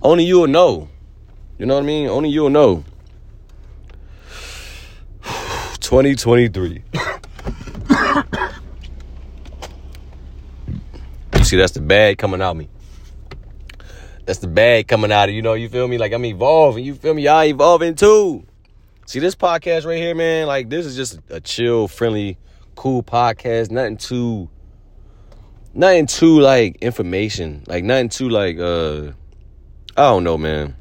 Only 0.00 0.24
you'll 0.24 0.46
know. 0.46 0.88
You 1.58 1.66
know 1.66 1.74
what 1.74 1.82
I 1.82 1.86
mean? 1.86 2.08
Only 2.08 2.30
you'll 2.30 2.48
know. 2.48 2.84
2023. 5.80 6.82
you 11.34 11.44
see, 11.44 11.56
that's 11.58 11.72
the 11.72 11.82
bad 11.82 12.16
coming 12.16 12.40
out 12.40 12.56
me. 12.56 12.70
That's 14.24 14.38
the 14.38 14.48
bad 14.48 14.88
coming 14.88 15.12
out 15.12 15.28
of 15.28 15.34
you 15.34 15.42
know, 15.42 15.52
you 15.54 15.68
feel 15.68 15.86
me? 15.88 15.98
Like 15.98 16.12
I'm 16.12 16.24
evolving, 16.24 16.84
you 16.84 16.94
feel 16.94 17.12
me? 17.12 17.24
Y'all 17.24 17.44
evolving 17.44 17.96
too. 17.96 18.46
See 19.10 19.18
this 19.18 19.34
podcast 19.34 19.86
right 19.86 19.98
here, 19.98 20.14
man, 20.14 20.46
like 20.46 20.70
this 20.70 20.86
is 20.86 20.94
just 20.94 21.18
a 21.30 21.40
chill, 21.40 21.88
friendly, 21.88 22.38
cool 22.76 23.02
podcast. 23.02 23.68
Nothing 23.72 23.96
too 23.96 24.48
nothing 25.74 26.06
too 26.06 26.38
like 26.38 26.76
information. 26.76 27.64
Like 27.66 27.82
nothing 27.82 28.08
too 28.08 28.28
like 28.28 28.60
uh 28.60 29.10
I 29.96 30.02
don't 30.02 30.22
know, 30.22 30.38
man. 30.38 30.76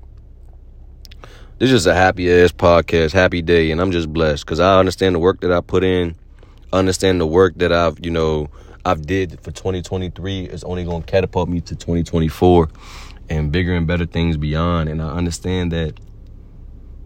This 1.58 1.72
is 1.72 1.88
a 1.88 1.96
happy 1.96 2.32
ass 2.32 2.52
podcast, 2.52 3.14
happy 3.14 3.42
day, 3.42 3.72
and 3.72 3.82
I'm 3.82 3.90
just 3.90 4.14
blessed 4.14 4.46
because 4.46 4.60
I 4.60 4.78
understand 4.78 5.16
the 5.16 5.20
work 5.20 5.42
that 5.42 5.52
I 5.52 5.62
put 5.62 5.84
in, 5.84 6.14
understand 6.72 7.20
the 7.20 7.26
work 7.26 7.56
that 7.56 7.74
I've, 7.74 7.98
you 8.00 8.12
know, 8.12 8.52
I've 8.86 9.08
did 9.08 9.40
for 9.42 9.50
2023 9.50 10.44
is 10.44 10.64
only 10.66 10.84
gonna 10.86 11.04
catapult 11.04 11.50
me 11.50 11.62
to 11.62 11.76
2024 11.76 12.70
and 13.28 13.52
bigger 13.52 13.74
and 13.74 13.88
better 13.88 14.06
things 14.06 14.38
beyond. 14.38 14.88
And 14.88 15.02
I 15.02 15.14
understand 15.14 15.72
that 15.72 16.00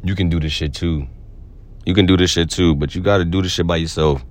you 0.04 0.16
can 0.16 0.28
do 0.28 0.42
this 0.42 0.52
shit 0.52 0.74
too. 0.74 1.08
You 1.86 1.94
can 1.94 2.06
do 2.06 2.16
this 2.16 2.32
shit 2.32 2.50
too, 2.50 2.76
but 2.76 2.96
you 2.96 3.02
got 3.02 3.18
to 3.18 3.26
do 3.26 3.42
this 3.42 3.52
shit 3.52 3.68
by 3.68 3.78
yourself. 3.78 4.24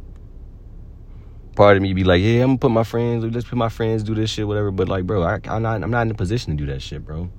Part 1.55 1.77
of 1.77 1.83
me 1.83 1.93
be 1.93 2.03
like, 2.03 2.23
yeah, 2.23 2.43
I'm 2.43 2.51
gonna 2.51 2.59
put 2.59 2.71
my 2.71 2.85
friends, 2.85 3.25
let's 3.25 3.47
put 3.47 3.59
my 3.59 3.69
friends 3.69 4.03
do 4.03 4.15
this 4.15 4.31
shit, 4.31 4.49
whatever. 4.49 4.71
But 4.71 4.89
like, 4.89 5.07
bro, 5.07 5.23
I, 5.23 5.39
am 5.45 5.63
not, 5.63 5.83
I'm 5.83 5.91
not 5.91 6.03
in 6.03 6.11
a 6.11 6.15
position 6.15 6.57
to 6.57 6.65
do 6.65 6.73
that 6.73 6.81
shit, 6.81 7.05
bro. 7.05 7.31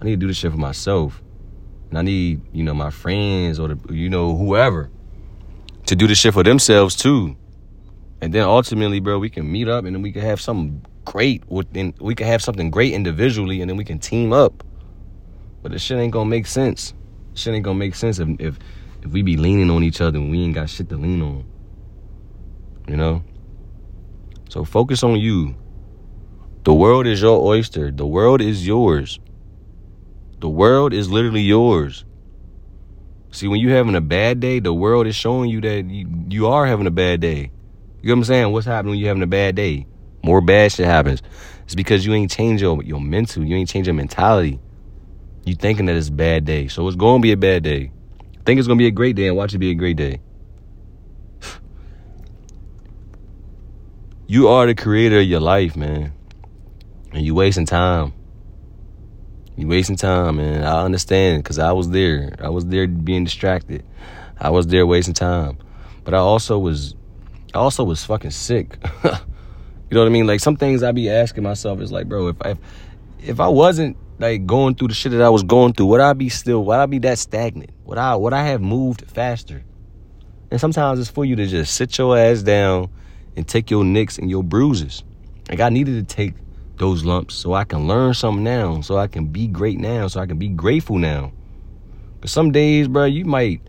I 0.00 0.04
need 0.04 0.12
to 0.12 0.16
do 0.18 0.28
this 0.28 0.36
shit 0.36 0.52
for 0.52 0.58
myself, 0.58 1.20
and 1.90 1.98
I 1.98 2.02
need, 2.02 2.42
you 2.52 2.62
know, 2.62 2.74
my 2.74 2.90
friends 2.90 3.58
or 3.58 3.68
the, 3.74 3.92
you 3.92 4.08
know, 4.08 4.36
whoever, 4.36 4.88
to 5.86 5.96
do 5.96 6.06
this 6.06 6.18
shit 6.18 6.32
for 6.32 6.44
themselves 6.44 6.94
too. 6.94 7.36
And 8.20 8.32
then 8.32 8.42
ultimately, 8.42 9.00
bro, 9.00 9.18
we 9.18 9.30
can 9.30 9.50
meet 9.50 9.68
up 9.68 9.84
and 9.84 9.94
then 9.94 10.02
we 10.02 10.12
can 10.12 10.22
have 10.22 10.40
something 10.40 10.84
great 11.04 11.42
within 11.50 11.92
we 12.00 12.14
can 12.14 12.26
have 12.26 12.42
something 12.42 12.70
great 12.70 12.92
individually 12.92 13.60
and 13.60 13.68
then 13.68 13.76
we 13.76 13.84
can 13.84 13.98
team 13.98 14.32
up. 14.32 14.64
But 15.62 15.72
this 15.72 15.82
shit 15.82 15.98
ain't 15.98 16.12
gonna 16.12 16.30
make 16.30 16.46
sense. 16.46 16.94
Shit 17.34 17.54
ain't 17.54 17.64
gonna 17.64 17.78
make 17.78 17.94
sense 17.94 18.18
if 18.18 18.28
if 18.38 18.58
if 19.04 19.12
we 19.12 19.22
be 19.22 19.36
leaning 19.36 19.70
on 19.70 19.84
each 19.84 20.00
other 20.00 20.18
and 20.18 20.30
we 20.30 20.42
ain't 20.42 20.54
got 20.54 20.68
shit 20.68 20.88
to 20.88 20.96
lean 20.96 21.22
on. 21.22 21.44
You 22.88 22.96
know? 22.96 23.22
So 24.48 24.64
focus 24.64 25.02
on 25.02 25.20
you. 25.20 25.54
The 26.64 26.74
world 26.74 27.06
is 27.06 27.20
your 27.20 27.40
oyster. 27.44 27.90
The 27.90 28.06
world 28.06 28.40
is 28.40 28.66
yours. 28.66 29.20
The 30.40 30.48
world 30.48 30.92
is 30.92 31.10
literally 31.10 31.42
yours. 31.42 32.04
See, 33.30 33.48
when 33.48 33.60
you're 33.60 33.76
having 33.76 33.94
a 33.94 34.00
bad 34.00 34.40
day, 34.40 34.60
the 34.60 34.72
world 34.72 35.06
is 35.06 35.14
showing 35.14 35.50
you 35.50 35.60
that 35.60 35.84
you, 35.84 36.26
you 36.28 36.46
are 36.46 36.66
having 36.66 36.86
a 36.86 36.90
bad 36.90 37.20
day. 37.20 37.50
You 38.00 38.08
know 38.08 38.14
what 38.14 38.18
I'm 38.18 38.24
saying? 38.24 38.52
What's 38.52 38.66
happening 38.66 38.90
when 38.90 38.98
you're 38.98 39.08
having 39.08 39.22
a 39.22 39.26
bad 39.26 39.54
day? 39.54 39.86
more 40.24 40.40
bad 40.40 40.72
shit 40.72 40.86
happens. 40.86 41.22
It's 41.64 41.74
because 41.74 42.04
you 42.04 42.14
ain't 42.14 42.30
changed 42.30 42.62
your, 42.62 42.82
your 42.82 43.00
mental, 43.00 43.44
you 43.44 43.56
ain't 43.56 43.68
changed 43.68 43.86
your 43.86 43.94
mentality. 43.94 44.58
You 45.44 45.54
thinking 45.54 45.86
that 45.86 45.96
it's 45.96 46.08
a 46.08 46.12
bad 46.12 46.44
day. 46.44 46.68
So 46.68 46.88
it's 46.88 46.96
gonna 46.96 47.20
be 47.20 47.32
a 47.32 47.36
bad 47.36 47.62
day. 47.62 47.92
Think 48.44 48.58
it's 48.58 48.68
gonna 48.68 48.78
be 48.78 48.86
a 48.86 48.90
great 48.90 49.16
day 49.16 49.28
and 49.28 49.36
watch 49.36 49.54
it 49.54 49.58
be 49.58 49.70
a 49.70 49.74
great 49.74 49.96
day. 49.96 50.20
you 54.26 54.48
are 54.48 54.66
the 54.66 54.74
creator 54.74 55.18
of 55.18 55.24
your 55.26 55.40
life, 55.40 55.76
man. 55.76 56.12
And 57.12 57.24
you 57.24 57.34
wasting 57.34 57.66
time. 57.66 58.12
You 59.56 59.68
wasting 59.68 59.96
time, 59.96 60.36
man. 60.36 60.64
I 60.64 60.82
understand 60.82 61.42
because 61.42 61.58
I 61.58 61.72
was 61.72 61.90
there. 61.90 62.34
I 62.40 62.48
was 62.48 62.66
there 62.66 62.86
being 62.86 63.24
distracted. 63.24 63.84
I 64.38 64.50
was 64.50 64.66
there 64.66 64.86
wasting 64.86 65.14
time. 65.14 65.58
But 66.02 66.14
I 66.14 66.18
also 66.18 66.58
was 66.58 66.94
I 67.54 67.58
also 67.58 67.84
was 67.84 68.04
fucking 68.04 68.32
sick. 68.32 68.78
You 69.90 69.96
know 69.96 70.06
what 70.06 70.08
I 70.08 70.12
mean? 70.12 70.26
Like 70.26 70.40
some 70.40 70.56
things 70.56 70.82
I 70.82 70.90
be 70.90 71.08
asking 71.08 71.44
myself 71.44 71.80
is 71.80 71.92
like, 71.92 72.08
bro, 72.08 72.26
if 72.26 72.36
I 72.42 72.50
if, 72.50 72.58
if 73.20 73.38
I 73.38 73.46
wasn't 73.46 73.96
like 74.18 74.46
going 74.46 74.74
through 74.74 74.88
the 74.88 74.94
shit 74.94 75.12
that 75.12 75.22
I 75.22 75.28
was 75.28 75.42
going 75.42 75.72
through, 75.72 75.86
would 75.86 76.00
I 76.00 76.12
be 76.12 76.28
still 76.28 76.64
would 76.64 76.78
I 76.78 76.86
be 76.86 76.98
that 77.00 77.18
stagnant? 77.18 77.70
Would 77.84 77.98
I 77.98 78.16
would 78.16 78.32
I 78.32 78.44
have 78.44 78.60
moved 78.60 79.10
faster? 79.10 79.64
And 80.50 80.60
sometimes 80.60 81.00
it's 81.00 81.10
for 81.10 81.24
you 81.24 81.36
to 81.36 81.46
just 81.46 81.74
sit 81.74 81.96
your 81.98 82.16
ass 82.16 82.42
down 82.42 82.88
and 83.36 83.46
take 83.46 83.70
your 83.70 83.84
nicks 83.84 84.18
and 84.18 84.30
your 84.30 84.44
bruises. 84.44 85.02
Like 85.48 85.60
I 85.60 85.68
needed 85.68 86.08
to 86.08 86.14
take 86.14 86.34
those 86.76 87.04
lumps 87.04 87.34
so 87.34 87.54
I 87.54 87.64
can 87.64 87.86
learn 87.86 88.14
something 88.14 88.44
now, 88.44 88.80
so 88.80 88.96
I 88.96 89.06
can 89.06 89.26
be 89.26 89.46
great 89.46 89.78
now, 89.78 90.06
so 90.08 90.20
I 90.20 90.26
can 90.26 90.38
be 90.38 90.48
grateful 90.48 90.98
now. 90.98 91.32
But 92.20 92.30
some 92.30 92.52
days, 92.52 92.88
bro, 92.88 93.04
you 93.04 93.24
might 93.24 93.60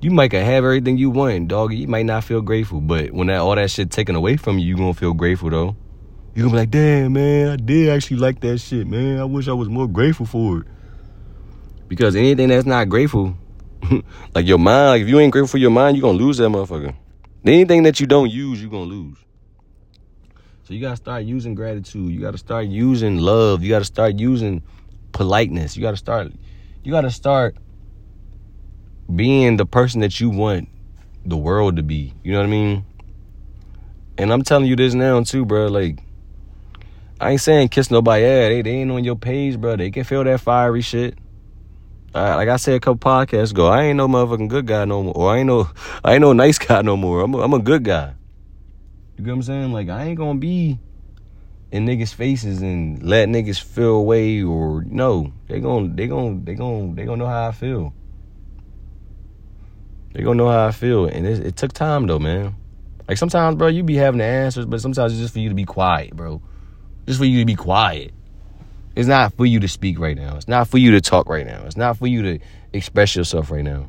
you 0.00 0.10
might 0.10 0.32
have 0.32 0.64
everything 0.64 0.96
you 0.96 1.10
want, 1.10 1.48
dog. 1.48 1.74
You 1.74 1.86
might 1.86 2.06
not 2.06 2.24
feel 2.24 2.40
grateful, 2.40 2.80
but 2.80 3.12
when 3.12 3.26
that 3.26 3.40
all 3.40 3.54
that 3.54 3.70
shit 3.70 3.90
taken 3.90 4.14
away 4.14 4.36
from 4.36 4.58
you, 4.58 4.66
you 4.66 4.76
gonna 4.76 4.94
feel 4.94 5.12
grateful 5.12 5.50
though. 5.50 5.76
You 6.34 6.42
gonna 6.42 6.52
be 6.52 6.58
like, 6.58 6.70
damn, 6.70 7.12
man, 7.12 7.48
I 7.48 7.56
did 7.56 7.88
actually 7.88 8.18
like 8.18 8.40
that 8.40 8.58
shit, 8.58 8.86
man. 8.86 9.18
I 9.18 9.24
wish 9.24 9.48
I 9.48 9.52
was 9.52 9.68
more 9.68 9.88
grateful 9.88 10.26
for 10.26 10.60
it. 10.60 10.66
Because 11.88 12.14
anything 12.14 12.48
that's 12.48 12.66
not 12.66 12.88
grateful, 12.88 13.36
like 14.34 14.46
your 14.46 14.58
mind, 14.58 14.90
like 14.90 15.02
if 15.02 15.08
you 15.08 15.18
ain't 15.18 15.32
grateful 15.32 15.48
for 15.48 15.58
your 15.58 15.70
mind, 15.70 15.96
you're 15.96 16.02
gonna 16.02 16.18
lose 16.18 16.36
that 16.38 16.48
motherfucker. 16.48 16.94
Anything 17.44 17.82
that 17.82 17.98
you 17.98 18.06
don't 18.06 18.30
use, 18.30 18.60
you're 18.60 18.70
gonna 18.70 18.84
lose. 18.84 19.18
So 20.62 20.74
you 20.74 20.80
gotta 20.80 20.96
start 20.96 21.24
using 21.24 21.56
gratitude. 21.56 22.12
You 22.12 22.20
gotta 22.20 22.38
start 22.38 22.66
using 22.66 23.18
love. 23.18 23.64
You 23.64 23.70
gotta 23.70 23.84
start 23.84 24.20
using 24.20 24.62
politeness. 25.10 25.76
You 25.76 25.82
gotta 25.82 25.96
start. 25.96 26.32
You 26.84 26.92
gotta 26.92 27.10
start 27.10 27.56
being 29.14 29.56
the 29.56 29.66
person 29.66 30.00
that 30.02 30.20
you 30.20 30.30
want 30.30 30.68
the 31.26 31.36
world 31.36 31.74
to 31.76 31.82
be. 31.82 32.14
You 32.22 32.32
know 32.32 32.38
what 32.38 32.46
I 32.46 32.50
mean? 32.50 32.84
And 34.16 34.32
I'm 34.32 34.42
telling 34.42 34.66
you 34.66 34.76
this 34.76 34.94
now 34.94 35.20
too, 35.24 35.44
bro. 35.44 35.66
Like, 35.66 35.98
I 37.20 37.32
ain't 37.32 37.40
saying 37.42 37.68
kiss 37.68 37.90
nobody 37.90 38.24
ass. 38.24 38.48
They, 38.48 38.62
they 38.62 38.70
ain't 38.70 38.90
on 38.90 39.04
your 39.04 39.16
page, 39.16 39.60
bro. 39.60 39.76
They 39.76 39.90
can 39.90 40.04
feel 40.04 40.24
that 40.24 40.40
fiery 40.40 40.80
shit. 40.80 41.18
Uh, 42.14 42.34
like 42.34 42.48
I 42.48 42.56
said 42.56 42.74
a 42.74 42.80
couple 42.80 42.98
podcasts 42.98 43.50
ago, 43.50 43.66
I 43.66 43.82
ain't 43.82 43.98
no 43.98 44.08
motherfucking 44.08 44.48
good 44.48 44.66
guy 44.66 44.86
no 44.86 45.02
more. 45.02 45.14
Or 45.14 45.30
I 45.30 45.38
ain't 45.38 45.46
no, 45.46 45.68
I 46.04 46.14
ain't 46.14 46.22
no 46.22 46.32
nice 46.32 46.58
guy 46.66 46.80
no 46.80 46.96
more. 46.96 47.20
I'm 47.20 47.34
a, 47.34 47.40
I'm 47.40 47.52
a 47.52 47.58
good 47.58 47.84
guy. 47.84 48.14
You 49.18 49.24
get 49.24 49.30
what 49.32 49.36
I'm 49.36 49.42
saying? 49.42 49.72
Like 49.72 49.90
I 49.90 50.04
ain't 50.04 50.16
gonna 50.16 50.38
be 50.38 50.78
in 51.70 51.86
niggas' 51.86 52.14
faces 52.14 52.62
and 52.62 53.02
let 53.02 53.28
niggas 53.28 53.60
feel 53.60 53.96
away 53.96 54.42
or 54.42 54.82
no. 54.86 55.30
They 55.46 55.60
gon' 55.60 55.94
they 55.94 56.06
gon' 56.06 56.44
they 56.44 56.54
gon' 56.54 56.94
they 56.94 57.04
gon' 57.04 57.18
know 57.18 57.26
how 57.26 57.48
I 57.48 57.52
feel. 57.52 57.92
They 60.14 60.22
gonna 60.22 60.36
know 60.36 60.48
how 60.48 60.66
I 60.66 60.72
feel, 60.72 61.04
and 61.04 61.26
it, 61.26 61.46
it 61.46 61.56
took 61.56 61.74
time 61.74 62.06
though, 62.06 62.18
man. 62.18 62.56
Like 63.06 63.18
sometimes, 63.18 63.56
bro, 63.56 63.68
you 63.68 63.82
be 63.82 63.96
having 63.96 64.18
the 64.18 64.24
answers, 64.24 64.64
but 64.64 64.80
sometimes 64.80 65.12
it's 65.12 65.20
just 65.20 65.34
for 65.34 65.40
you 65.40 65.50
to 65.50 65.54
be 65.54 65.64
quiet, 65.64 66.16
bro. 66.16 66.40
Just 67.06 67.18
for 67.18 67.24
you 67.24 67.40
to 67.40 67.44
be 67.44 67.54
quiet. 67.54 68.12
It's 68.96 69.08
not 69.08 69.32
for 69.34 69.46
you 69.46 69.60
to 69.60 69.68
speak 69.68 69.98
right 69.98 70.16
now. 70.16 70.36
It's 70.36 70.48
not 70.48 70.68
for 70.68 70.78
you 70.78 70.90
to 70.92 71.00
talk 71.00 71.28
right 71.28 71.46
now. 71.46 71.62
It's 71.64 71.76
not 71.76 71.96
for 71.96 72.06
you 72.06 72.22
to 72.22 72.38
express 72.72 73.16
yourself 73.16 73.50
right 73.50 73.64
now. 73.64 73.88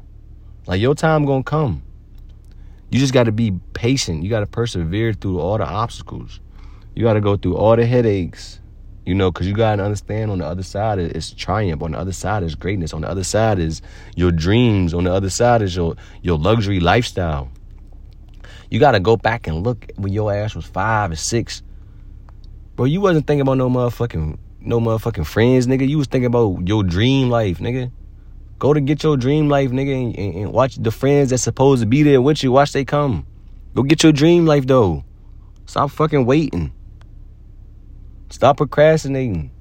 Like 0.68 0.80
your 0.80 0.96
time 0.96 1.26
gonna 1.26 1.44
come. 1.44 1.84
You 2.90 3.00
just 3.00 3.14
gotta 3.14 3.32
be 3.32 3.52
patient. 3.74 4.24
You 4.24 4.30
gotta 4.30 4.48
persevere 4.48 5.14
through 5.14 5.40
all 5.40 5.58
the 5.58 5.66
obstacles. 5.66 6.40
You 6.96 7.04
gotta 7.04 7.22
go 7.22 7.36
through 7.38 7.58
all 7.58 7.76
the 7.76 7.86
headaches. 7.86 8.60
You 9.06 9.16
know, 9.16 9.32
because 9.32 9.48
you 9.48 9.56
got 9.56 9.78
to 9.78 9.84
understand 9.84 10.30
on 10.30 10.38
the 10.38 10.46
other 10.46 10.62
side 10.62 11.00
is 11.00 11.34
triumph. 11.34 11.82
On 11.82 11.92
the 11.92 11.98
other 11.98 12.12
side 12.12 12.44
is 12.44 12.54
greatness. 12.54 12.94
On 12.94 13.02
the 13.02 13.10
other 13.10 13.24
side 13.24 13.58
is 13.58 13.82
your 14.16 14.32
dreams. 14.32 14.94
On 14.94 15.06
the 15.06 15.12
other 15.12 15.30
side 15.32 15.64
is 15.64 15.76
your, 15.76 15.96
your 16.22 16.38
luxury 16.38 16.80
lifestyle. 16.80 17.50
You 18.70 18.80
got 18.80 18.92
to 18.92 19.00
go 19.00 19.18
back 19.18 19.48
and 19.48 19.64
look 19.64 19.92
when 19.96 20.14
your 20.14 20.32
ass 20.32 20.54
was 20.54 20.66
five 20.66 21.12
or 21.12 21.16
six. 21.16 21.64
Bro, 22.76 22.86
you 22.86 23.02
wasn't 23.02 23.28
thinking 23.28 23.42
about 23.42 23.58
no 23.58 23.70
motherfucking 23.70 24.38
no 24.62 24.80
motherfucking 24.80 25.26
friends, 25.26 25.68
nigga. 25.68 25.88
You 25.88 25.98
was 25.98 26.08
thinking 26.08 26.28
about 26.28 26.68
your 26.68 26.84
dream 26.84 27.30
life, 27.30 27.60
nigga. 27.60 27.92
Go 28.60 28.74
to 28.74 28.80
get 28.82 29.04
your 29.04 29.18
dream 29.18 29.50
life, 29.50 29.72
nigga, 29.72 30.04
and, 30.04 30.18
and, 30.18 30.36
and 30.36 30.54
watch 30.54 30.76
the 30.76 30.92
friends 30.92 31.32
that's 31.32 31.44
supposed 31.44 31.82
to 31.82 31.88
be 31.88 32.04
there 32.04 32.22
with 32.22 32.44
you. 32.44 32.52
Watch 32.52 32.74
they 32.74 32.86
come. 32.86 33.26
Go 33.74 33.84
get 33.84 34.04
your 34.04 34.12
dream 34.12 34.46
life, 34.46 34.68
though. 34.68 35.04
Stop 35.66 35.92
fucking 35.92 36.26
waiting. 36.26 36.72
Stop 38.30 38.58
procrastinating. 38.58 39.52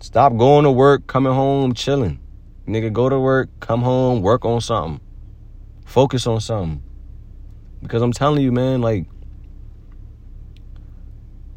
Stop 0.00 0.36
going 0.36 0.64
to 0.64 0.70
work, 0.70 1.06
coming 1.06 1.32
home, 1.32 1.72
chilling. 1.72 2.18
Nigga, 2.66 2.92
go 2.92 3.08
to 3.08 3.18
work, 3.18 3.48
come 3.60 3.82
home, 3.82 4.22
work 4.22 4.44
on 4.44 4.60
something. 4.60 5.00
Focus 5.84 6.26
on 6.26 6.40
something. 6.40 6.82
Because 7.82 8.02
I'm 8.02 8.12
telling 8.12 8.42
you, 8.42 8.52
man, 8.52 8.80
like, 8.80 9.06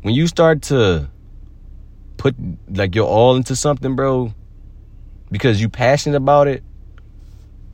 when 0.02 0.14
you 0.14 0.28
start 0.28 0.64
to 0.64 1.10
put, 2.18 2.36
like, 2.70 2.96
your 2.96 3.08
all 3.08 3.36
into 3.36 3.56
something, 3.56 3.96
bro, 3.96 4.34
because 5.32 5.62
you 5.62 5.70
passionate 5.70 6.18
about 6.18 6.48
it, 6.48 6.64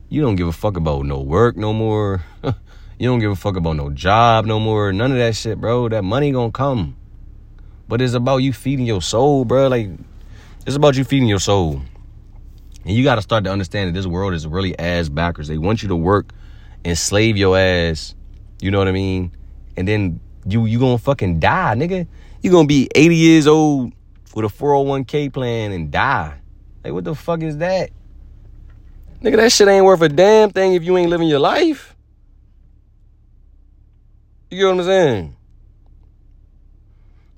you 0.08 0.22
don't 0.22 0.36
give 0.36 0.48
a 0.48 0.52
fuck 0.52 0.76
about 0.76 1.04
no 1.04 1.20
work 1.20 1.56
no 1.56 1.72
more. 1.72 2.22
you 2.42 3.08
don't 3.08 3.18
give 3.18 3.30
a 3.30 3.36
fuck 3.36 3.56
about 3.56 3.76
no 3.76 3.90
job 3.90 4.46
no 4.46 4.58
more. 4.58 4.92
None 4.92 5.12
of 5.12 5.18
that 5.18 5.36
shit, 5.36 5.60
bro. 5.60 5.88
That 5.88 6.02
money 6.02 6.32
gonna 6.32 6.50
come. 6.50 6.96
But 7.88 8.00
it's 8.00 8.14
about 8.14 8.38
you 8.38 8.52
feeding 8.52 8.86
your 8.86 9.02
soul, 9.02 9.44
bro. 9.44 9.68
Like 9.68 9.90
it's 10.66 10.76
about 10.76 10.96
you 10.96 11.04
feeding 11.04 11.28
your 11.28 11.40
soul. 11.40 11.82
And 12.84 12.96
you 12.96 13.04
got 13.04 13.16
to 13.16 13.22
start 13.22 13.44
to 13.44 13.50
understand 13.50 13.88
that 13.88 13.92
this 13.92 14.06
world 14.06 14.32
is 14.32 14.46
really 14.46 14.78
ass 14.78 15.08
backwards. 15.08 15.48
They 15.48 15.58
want 15.58 15.82
you 15.82 15.88
to 15.88 15.96
work 15.96 16.30
and 16.84 16.96
slave 16.96 17.36
your 17.36 17.58
ass. 17.58 18.14
You 18.60 18.70
know 18.70 18.78
what 18.78 18.88
I 18.88 18.92
mean? 18.92 19.32
And 19.76 19.86
then 19.86 20.20
you 20.48 20.66
you 20.66 20.78
gonna 20.78 20.98
fucking 20.98 21.40
die, 21.40 21.74
nigga. 21.76 22.06
You 22.42 22.50
gonna 22.50 22.66
be 22.66 22.88
80 22.94 23.16
years 23.16 23.46
old 23.46 23.92
with 24.34 24.44
a 24.44 24.48
401k 24.48 25.32
plan 25.32 25.72
and 25.72 25.90
die. 25.90 26.38
Like 26.84 26.92
what 26.92 27.04
the 27.04 27.14
fuck 27.14 27.42
is 27.42 27.58
that? 27.58 27.90
Nigga, 29.22 29.36
that 29.36 29.52
shit 29.52 29.68
ain't 29.68 29.84
worth 29.84 30.00
a 30.00 30.08
damn 30.08 30.50
thing 30.50 30.74
if 30.74 30.84
you 30.84 30.96
ain't 30.96 31.10
living 31.10 31.28
your 31.28 31.40
life. 31.40 31.96
You 34.50 34.58
get 34.58 34.64
what 34.66 34.78
I'm 34.78 34.84
saying? 34.84 35.36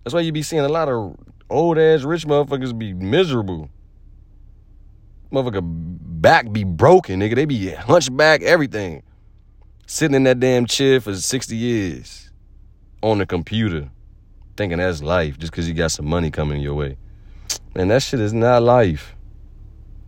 That's 0.04 0.14
why 0.14 0.20
you 0.20 0.32
be 0.32 0.42
seeing 0.42 0.62
a 0.62 0.68
lot 0.68 0.88
of 0.88 1.16
old 1.48 1.78
ass 1.78 2.02
rich 2.02 2.26
motherfuckers 2.26 2.76
be 2.76 2.92
miserable. 2.92 3.70
Motherfucker 5.32 5.60
back 5.62 6.52
be 6.52 6.64
broken, 6.64 7.20
nigga. 7.20 7.34
They 7.34 7.44
be 7.46 7.70
hunchback, 7.70 8.42
everything. 8.42 9.02
Sitting 9.86 10.14
in 10.14 10.24
that 10.24 10.38
damn 10.38 10.66
chair 10.66 11.00
for 11.00 11.14
60 11.14 11.56
years 11.56 12.29
on 13.02 13.18
the 13.18 13.26
computer, 13.26 13.90
thinking 14.56 14.78
that's 14.78 15.02
life 15.02 15.38
just 15.38 15.52
because 15.52 15.68
you 15.68 15.74
got 15.74 15.90
some 15.90 16.06
money 16.06 16.30
coming 16.30 16.60
your 16.60 16.74
way. 16.74 16.96
Man, 17.74 17.88
that 17.88 18.02
shit 18.02 18.20
is 18.20 18.32
not 18.32 18.62
life. 18.62 19.14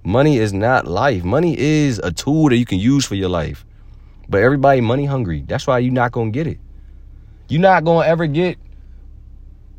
Money 0.05 0.38
is 0.38 0.52
not 0.52 0.87
life. 0.87 1.22
Money 1.22 1.57
is 1.59 1.98
a 1.98 2.11
tool 2.11 2.48
that 2.48 2.57
you 2.57 2.66
can 2.66 2.78
use 2.78 3.07
for 3.07 3.14
your 3.14 3.28
life. 3.28 3.64
But 4.28 4.42
everybody 4.42 4.81
money 4.81 5.05
hungry. 5.05 5.44
That's 5.46 5.66
why 5.66 5.78
you're 5.78 5.92
not 5.92 6.12
gonna 6.12 6.31
get 6.31 6.46
it. 6.46 6.59
You're 7.48 7.61
not 7.61 7.85
gonna 7.85 8.07
ever 8.07 8.26
get 8.26 8.59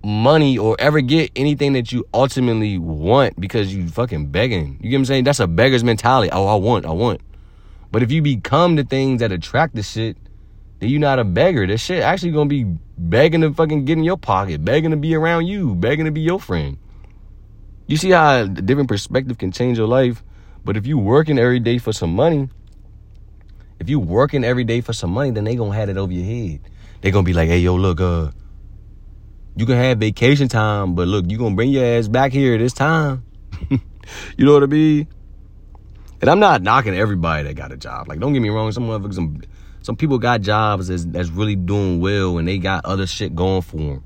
money 0.03 0.57
or 0.57 0.75
ever 0.79 1.01
get 1.01 1.31
anything 1.35 1.73
that 1.73 1.91
you 1.91 2.05
ultimately 2.13 2.77
want 2.77 3.39
because 3.39 3.73
you 3.73 3.87
fucking 3.87 4.27
begging. 4.27 4.77
You 4.81 4.89
get 4.89 4.97
what 4.97 5.01
I'm 5.01 5.05
saying? 5.05 5.23
That's 5.23 5.39
a 5.39 5.47
beggar's 5.47 5.83
mentality. 5.83 6.29
Oh, 6.31 6.45
I 6.45 6.55
want, 6.55 6.85
I 6.85 6.91
want. 6.91 7.21
But 7.91 8.03
if 8.03 8.11
you 8.11 8.21
become 8.21 8.75
the 8.75 8.83
things 8.83 9.19
that 9.21 9.31
attract 9.31 9.75
the 9.75 9.83
shit, 9.83 10.17
then 10.79 10.89
you're 10.89 10.99
not 10.99 11.19
a 11.19 11.23
beggar. 11.23 11.65
That 11.67 11.77
shit 11.77 12.01
actually 12.01 12.31
gonna 12.31 12.49
be 12.49 12.65
begging 12.97 13.41
to 13.41 13.53
fucking 13.53 13.85
get 13.85 13.97
in 13.97 14.03
your 14.03 14.17
pocket, 14.17 14.63
begging 14.63 14.91
to 14.91 14.97
be 14.97 15.15
around 15.15 15.47
you, 15.47 15.75
begging 15.75 16.05
to 16.05 16.11
be 16.11 16.21
your 16.21 16.39
friend. 16.39 16.77
You 17.87 17.97
see 17.97 18.11
how 18.11 18.41
a 18.41 18.47
different 18.47 18.89
perspective 18.89 19.37
can 19.37 19.51
change 19.51 19.77
your 19.77 19.87
life? 19.87 20.23
But 20.63 20.77
if 20.77 20.87
you 20.87 20.97
working 20.97 21.37
every 21.37 21.59
day 21.59 21.77
for 21.77 21.91
some 21.91 22.13
money, 22.15 22.49
if 23.79 23.89
you 23.89 23.99
working 23.99 24.43
every 24.43 24.63
day 24.63 24.81
for 24.81 24.93
some 24.93 25.11
money, 25.11 25.31
then 25.31 25.43
they 25.43 25.55
gonna 25.55 25.75
have 25.75 25.89
it 25.89 25.97
over 25.97 26.13
your 26.13 26.25
head. 26.25 26.61
They 27.01 27.11
gonna 27.11 27.25
be 27.25 27.33
like, 27.33 27.49
hey, 27.49 27.59
yo, 27.59 27.75
look, 27.75 27.99
uh, 27.99 28.31
you 29.55 29.65
can 29.65 29.75
have 29.75 29.97
vacation 29.99 30.47
time, 30.47 30.95
but 30.95 31.07
look, 31.07 31.29
you 31.29 31.37
gonna 31.37 31.55
bring 31.55 31.69
your 31.69 31.83
ass 31.83 32.07
back 32.07 32.31
here 32.31 32.57
this 32.57 32.73
time. 32.73 33.25
you 33.69 34.45
know 34.45 34.53
what 34.53 34.63
I 34.63 34.67
mean? 34.67 35.07
And 36.21 36.29
I'm 36.29 36.39
not 36.39 36.61
knocking 36.61 36.95
everybody 36.95 37.43
that 37.43 37.55
got 37.55 37.73
a 37.73 37.77
job. 37.77 38.07
Like, 38.07 38.19
don't 38.19 38.31
get 38.31 38.41
me 38.41 38.47
wrong, 38.47 38.71
some 38.71 38.87
motherfuckers, 38.87 39.45
some, 39.83 39.95
people 39.95 40.17
got 40.17 40.41
jobs 40.41 40.87
that's, 40.87 41.05
that's 41.05 41.29
really 41.29 41.55
doing 41.55 41.99
well 42.01 42.37
and 42.37 42.47
they 42.47 42.57
got 42.57 42.85
other 42.85 43.05
shit 43.05 43.35
going 43.35 43.61
for 43.61 43.77
them. 43.77 44.03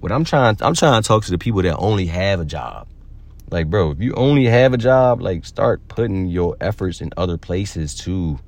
But 0.00 0.10
I'm 0.10 0.24
trying, 0.24 0.56
I'm 0.60 0.74
trying 0.74 1.00
to 1.00 1.06
talk 1.06 1.24
to 1.24 1.30
the 1.30 1.38
people 1.38 1.62
that 1.62 1.76
only 1.76 2.06
have 2.06 2.40
a 2.40 2.44
job. 2.44 2.88
Like, 3.50 3.68
bro, 3.68 3.90
if 3.90 4.00
you 4.00 4.14
only 4.14 4.46
have 4.46 4.72
a 4.72 4.78
job, 4.78 5.20
like, 5.20 5.44
start 5.44 5.86
putting 5.86 6.26
your 6.26 6.56
efforts 6.60 7.00
in 7.00 7.12
other 7.16 7.36
places 7.36 7.94
too, 7.94 8.38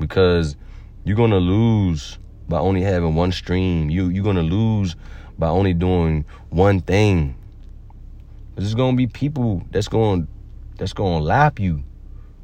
because 0.00 0.56
you're 1.04 1.16
gonna 1.16 1.38
lose 1.38 2.18
by 2.48 2.58
only 2.58 2.82
having 2.82 3.14
one 3.14 3.32
stream. 3.32 3.88
You 3.88 4.08
you're 4.08 4.24
gonna 4.24 4.42
lose 4.42 4.96
by 5.38 5.48
only 5.48 5.72
doing 5.72 6.24
one 6.50 6.80
thing. 6.80 7.36
There's 8.56 8.74
gonna 8.74 8.96
be 8.96 9.06
people 9.06 9.62
that's 9.70 9.88
gonna, 9.88 10.26
that's 10.76 10.92
gonna 10.92 11.24
lap 11.24 11.60
you. 11.60 11.84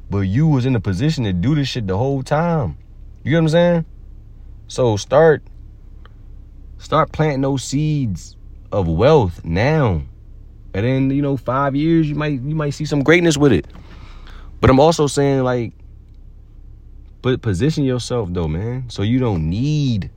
But 0.09 0.19
you 0.19 0.47
was 0.47 0.65
in 0.65 0.75
a 0.75 0.79
position 0.79 1.25
to 1.25 1.33
do 1.33 1.53
this 1.53 1.67
shit 1.67 1.85
the 1.85 1.97
whole 1.97 2.23
time. 2.23 2.77
You 3.27 3.31
get 3.31 3.37
what 3.39 3.41
I'm 3.41 3.49
saying? 3.49 3.85
So 4.69 4.95
start 4.95 5.43
start 6.77 7.11
planting 7.11 7.41
those 7.41 7.61
seeds 7.61 8.37
of 8.71 8.87
wealth 8.87 9.43
now. 9.43 10.03
And 10.73 10.85
then, 10.85 11.09
you 11.09 11.21
know, 11.21 11.35
five 11.35 11.75
years 11.75 12.07
you 12.07 12.15
might 12.15 12.39
you 12.41 12.55
might 12.55 12.69
see 12.69 12.85
some 12.85 13.03
greatness 13.03 13.35
with 13.35 13.51
it. 13.51 13.67
But 14.61 14.69
I'm 14.69 14.79
also 14.79 15.07
saying 15.07 15.43
like 15.43 15.73
But 17.21 17.41
position 17.41 17.83
yourself 17.83 18.29
though, 18.31 18.47
man, 18.47 18.89
so 18.89 19.01
you 19.01 19.19
don't 19.19 19.49
need. 19.49 20.09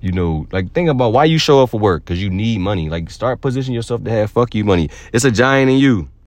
You 0.00 0.12
know, 0.12 0.46
like 0.52 0.72
think 0.74 0.88
about 0.88 1.12
why 1.12 1.24
you 1.24 1.38
show 1.38 1.64
up 1.64 1.70
for 1.70 1.80
work 1.80 2.04
because 2.04 2.22
you 2.22 2.30
need 2.30 2.60
money. 2.60 2.88
Like 2.88 3.10
start 3.10 3.40
positioning 3.40 3.74
yourself 3.74 4.04
to 4.04 4.10
have 4.12 4.30
fuck 4.30 4.54
you 4.54 4.64
money. 4.64 4.88
It's 5.12 5.24
a 5.24 5.32
giant 5.32 5.68
in 5.68 5.78
you. 5.78 6.08